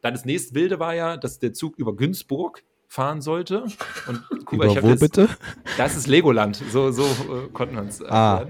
[0.00, 3.64] Dann das nächste Wilde war ja, dass der Zug über Günzburg fahren sollte.
[4.06, 5.28] Und Kuba, über ich wo das, bitte?
[5.78, 8.46] Das ist Legoland, so, so äh, konnten wir uns äh, ah.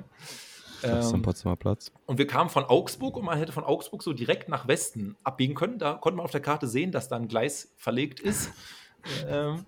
[0.83, 1.93] Das ist am ähm, Potsdamer Platz.
[2.07, 5.55] Und wir kamen von Augsburg und man hätte von Augsburg so direkt nach Westen abbiegen
[5.55, 5.79] können.
[5.79, 8.51] Da konnte man auf der Karte sehen, dass da ein Gleis verlegt ist.
[9.29, 9.65] ähm,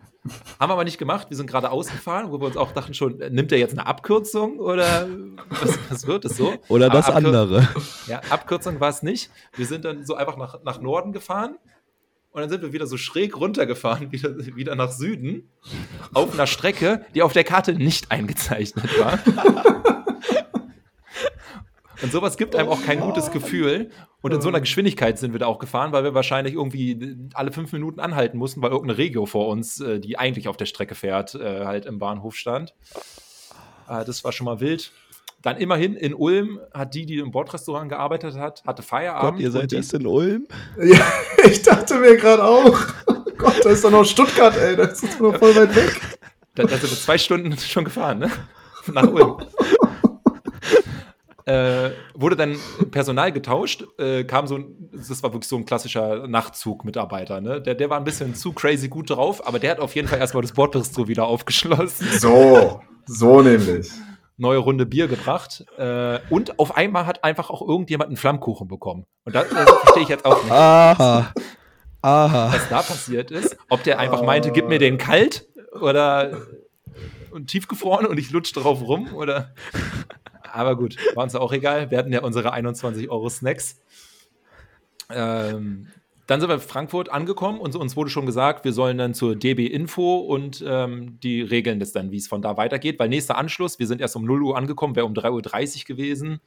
[0.58, 1.30] haben wir aber nicht gemacht.
[1.30, 4.58] Wir sind gerade ausgefahren, wo wir uns auch dachten schon, nimmt er jetzt eine Abkürzung
[4.58, 5.06] oder
[5.50, 6.52] was, was wird es so?
[6.66, 7.68] Oder das andere.
[8.08, 9.30] Ja, Abkürzung war es nicht.
[9.54, 11.58] Wir sind dann so einfach nach, nach Norden gefahren
[12.34, 15.50] und dann sind wir wieder so schräg runtergefahren, wieder, wieder nach Süden,
[16.12, 19.20] auf einer Strecke, die auf der Karte nicht eingezeichnet war.
[22.02, 23.88] Und sowas gibt einem auch kein gutes Gefühl.
[24.20, 27.50] Und in so einer Geschwindigkeit sind wir da auch gefahren, weil wir wahrscheinlich irgendwie alle
[27.50, 30.94] fünf Minuten anhalten mussten, weil irgendeine Regio vor uns, äh, die eigentlich auf der Strecke
[30.94, 32.74] fährt, äh, halt im Bahnhof stand.
[33.88, 34.92] Äh, das war schon mal wild.
[35.44, 39.34] Dann immerhin in Ulm hat die, die im Bordrestaurant gearbeitet hat, hatte Feierabend.
[39.34, 40.48] Gott, ihr seid erst in Ulm?
[40.82, 41.06] Ja,
[41.44, 42.78] ich dachte mir gerade auch.
[43.36, 44.74] Gott, da ist doch noch Stuttgart, ey.
[44.74, 46.00] Das ist doch noch voll weit weg.
[46.54, 48.30] Da, da sind wir zwei Stunden schon gefahren, ne?
[48.90, 49.36] Nach Ulm
[51.46, 52.56] äh, wurde dann
[52.90, 57.60] Personal getauscht, äh, kam so ein, das war wirklich so ein klassischer Nachtzug-Mitarbeiter, ne?
[57.60, 60.20] Der, der war ein bisschen zu crazy gut drauf, aber der hat auf jeden Fall
[60.20, 62.06] erstmal das Bordbistro wieder aufgeschlossen.
[62.18, 63.90] So, so nämlich.
[64.36, 65.64] Neue Runde Bier gebracht.
[65.78, 69.06] Äh, und auf einmal hat einfach auch irgendjemand einen Flammkuchen bekommen.
[69.24, 70.52] Und das, das verstehe ich jetzt auch nicht.
[70.52, 71.32] Aha.
[72.02, 72.52] Aha.
[72.52, 75.46] Was da passiert ist, ob der einfach meinte, gib mir den kalt
[75.80, 76.42] oder
[77.30, 79.54] und tiefgefroren und ich lutsche drauf rum oder
[80.52, 81.90] aber gut, war uns auch egal.
[81.90, 83.80] Wir hatten ja unsere 21 Euro Snacks.
[85.10, 85.88] Ähm,
[86.26, 89.36] dann sind wir in Frankfurt angekommen und uns wurde schon gesagt, wir sollen dann zur
[89.36, 92.98] DB Info und ähm, die regeln das dann, wie es von da weitergeht.
[92.98, 96.40] Weil nächster Anschluss, wir sind erst um 0 Uhr angekommen, wäre um 3.30 Uhr gewesen.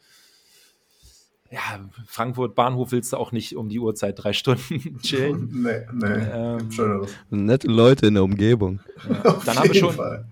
[1.49, 5.49] Ja, Frankfurt Bahnhof willst du auch nicht um die Uhrzeit drei Stunden chillen.
[5.53, 6.25] nee, nee.
[6.33, 8.79] Ähm, Nette Leute in der Umgebung.
[9.07, 9.93] Ja, dann haben wir schon.
[9.93, 10.25] Fall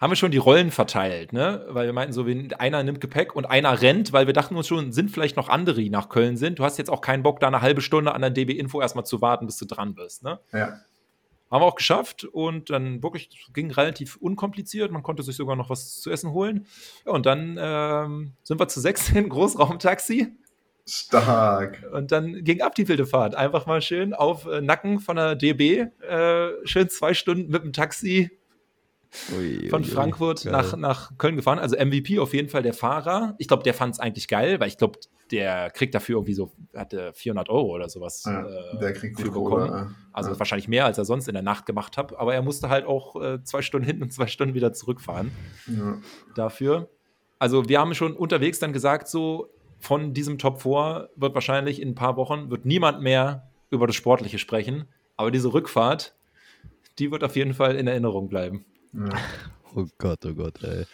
[0.00, 1.66] haben wir schon die Rollen verteilt, ne?
[1.68, 2.24] Weil wir meinten so,
[2.58, 5.80] einer nimmt Gepäck und einer rennt, weil wir dachten uns schon, sind vielleicht noch andere,
[5.80, 6.60] die nach Köln sind.
[6.60, 9.04] Du hast jetzt auch keinen Bock, da eine halbe Stunde an der DB Info erstmal
[9.04, 10.38] zu warten, bis du dran bist, ne?
[10.52, 10.78] Ja.
[11.50, 14.92] Haben wir auch geschafft und dann wirklich ging relativ unkompliziert.
[14.92, 16.66] Man konnte sich sogar noch was zu essen holen.
[17.06, 20.36] Ja, und dann ähm, sind wir zu sechs in Großraumtaxi.
[20.86, 21.84] Stark.
[21.92, 23.34] Und dann ging ab die wilde Fahrt.
[23.34, 25.86] Einfach mal schön auf äh, Nacken von der DB.
[26.06, 28.30] Äh, schön zwei Stunden mit dem Taxi
[29.36, 31.58] Ui, von Frankfurt ui, nach, nach Köln gefahren.
[31.58, 33.34] Also MVP auf jeden Fall der Fahrer.
[33.38, 34.98] Ich glaube, der fand es eigentlich geil, weil ich glaube,
[35.30, 39.30] der kriegt dafür irgendwie so, hatte 400 Euro oder sowas ja, äh, der kriegt für
[39.30, 39.68] bekommen.
[39.68, 40.38] Kohle, also ja.
[40.38, 42.16] wahrscheinlich mehr, als er sonst in der Nacht gemacht hat.
[42.18, 45.30] Aber er musste halt auch äh, zwei Stunden hin und zwei Stunden wieder zurückfahren
[45.66, 45.98] ja.
[46.34, 46.88] dafür.
[47.38, 51.90] Also wir haben schon unterwegs dann gesagt, so von diesem Top 4 wird wahrscheinlich in
[51.90, 54.88] ein paar Wochen wird niemand mehr über das Sportliche sprechen.
[55.16, 56.16] Aber diese Rückfahrt,
[56.98, 58.64] die wird auf jeden Fall in Erinnerung bleiben.
[58.92, 59.08] Ja.
[59.74, 60.84] Oh Gott, oh Gott, ey.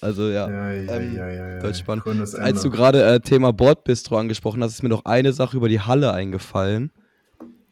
[0.00, 1.74] Also ja, ja, ja, ähm, ja, ja, ja.
[1.74, 2.06] spannend.
[2.34, 5.80] Als du gerade äh, Thema Bordbistro angesprochen hast, ist mir noch eine Sache über die
[5.80, 6.90] Halle eingefallen.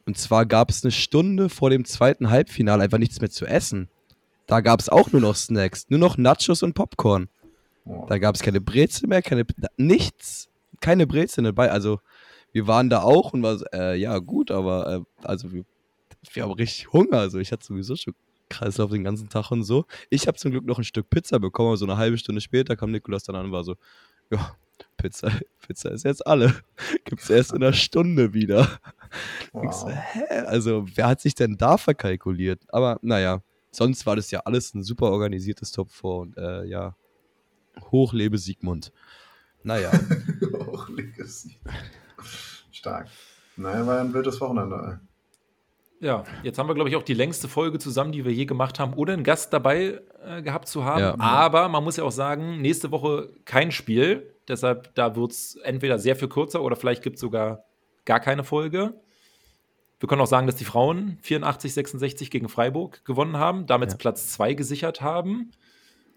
[0.04, 3.88] Und zwar gab es eine Stunde vor dem zweiten Halbfinale einfach nichts mehr zu essen.
[4.46, 7.28] Da gab es auch nur noch Snacks, nur noch Nachos und Popcorn.
[7.84, 8.06] Oh.
[8.08, 9.44] Da gab es keine Brezel mehr, keine
[9.76, 10.48] nichts,
[10.80, 11.70] keine Brezel dabei.
[11.70, 12.00] Also
[12.52, 15.64] wir waren da auch und war äh, ja gut, aber äh, also wir,
[16.32, 17.18] wir haben richtig Hunger.
[17.18, 18.14] Also ich hatte sowieso schon
[18.52, 19.86] Kreislauf den ganzen Tag und so.
[20.10, 22.76] Ich habe zum Glück noch ein Stück Pizza bekommen, aber so eine halbe Stunde später
[22.76, 23.76] kam Nikolas dann an und war so,
[24.30, 24.56] ja,
[24.96, 25.30] Pizza,
[25.66, 26.54] Pizza ist jetzt alle.
[27.04, 28.68] Gibt es erst in einer Stunde wieder.
[29.52, 29.72] Wow.
[29.72, 30.24] So, hä?
[30.46, 32.62] Also, wer hat sich denn da verkalkuliert?
[32.68, 36.96] Aber naja, sonst war das ja alles ein super organisiertes Top 4 und äh, ja,
[37.90, 38.92] hochlebe Siegmund.
[39.62, 39.92] Naja.
[40.66, 41.76] hochlebe Siegmund.
[42.70, 43.08] Stark.
[43.56, 45.00] Naja, war ja ein wildes Wochenende.
[46.02, 48.80] Ja, jetzt haben wir, glaube ich, auch die längste Folge zusammen, die wir je gemacht
[48.80, 51.00] haben, ohne einen Gast dabei äh, gehabt zu haben.
[51.00, 51.16] Ja.
[51.20, 54.34] Aber man muss ja auch sagen, nächste Woche kein Spiel.
[54.48, 57.66] Deshalb, da wird es entweder sehr viel kürzer oder vielleicht gibt es sogar
[58.04, 58.94] gar keine Folge.
[60.00, 63.96] Wir können auch sagen, dass die Frauen 84, 66 gegen Freiburg gewonnen haben, damit ja.
[63.96, 65.52] Platz 2 gesichert haben.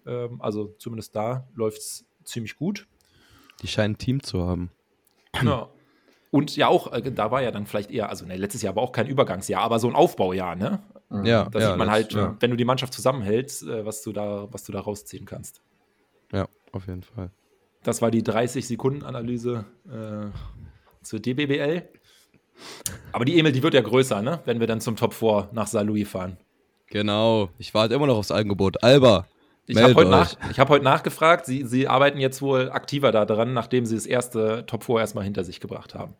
[0.04, 2.88] Ähm, also zumindest da läuft es ziemlich gut.
[3.62, 4.72] Die scheinen ein Team zu haben.
[5.40, 5.68] Ja,
[6.30, 8.82] und ja auch, äh, da war ja dann vielleicht eher, also ne, letztes Jahr war
[8.82, 10.80] auch kein Übergangsjahr, aber so ein Aufbaujahr, ne?
[11.24, 11.44] Ja.
[11.44, 12.36] Da ja, sieht man halt, ja.
[12.40, 15.62] wenn du die Mannschaft zusammenhältst, äh, was du da, was du da rausziehen kannst.
[16.32, 17.30] Ja, auf jeden Fall.
[17.82, 21.88] Das war die 30-Sekunden-Analyse äh, zur DBBL.
[23.12, 24.40] Aber die Emil, die wird ja größer, ne?
[24.44, 26.38] Wenn wir dann zum Top 4 nach Saint-Louis fahren.
[26.88, 28.82] Genau, ich warte immer noch aufs Angebot.
[28.82, 29.26] Alba,
[29.66, 31.46] ich habe heute, nach, hab heute nachgefragt.
[31.46, 35.44] Sie, Sie arbeiten jetzt wohl aktiver daran, nachdem Sie das erste Top 4 erstmal hinter
[35.44, 36.14] sich gebracht haben.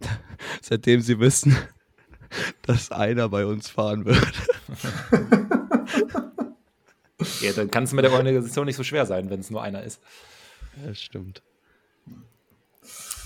[0.62, 1.56] Seitdem Sie wissen,
[2.62, 4.32] dass einer bei uns fahren wird.
[7.40, 9.82] ja, dann kann es mit der Organisation nicht so schwer sein, wenn es nur einer
[9.82, 10.00] ist.
[10.84, 11.42] Ja, stimmt.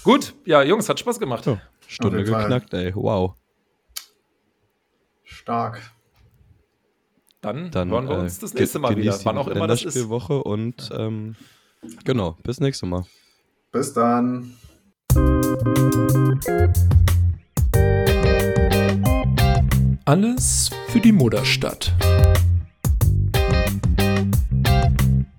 [0.05, 1.47] Gut, ja, Jungs, hat Spaß gemacht.
[1.47, 2.95] Oh, Stunde geknackt, ey.
[2.95, 3.35] Wow.
[5.25, 5.83] Stark.
[7.45, 10.09] Dann, Dann hören wir uns äh, das nächste Mal wieder, wann auch immer das ist.
[10.09, 11.37] Woche und ähm,
[12.03, 13.05] genau, bis nächstes Mal.
[13.71, 14.55] Bis dann.
[20.07, 21.93] Alles für die Mutterstadt.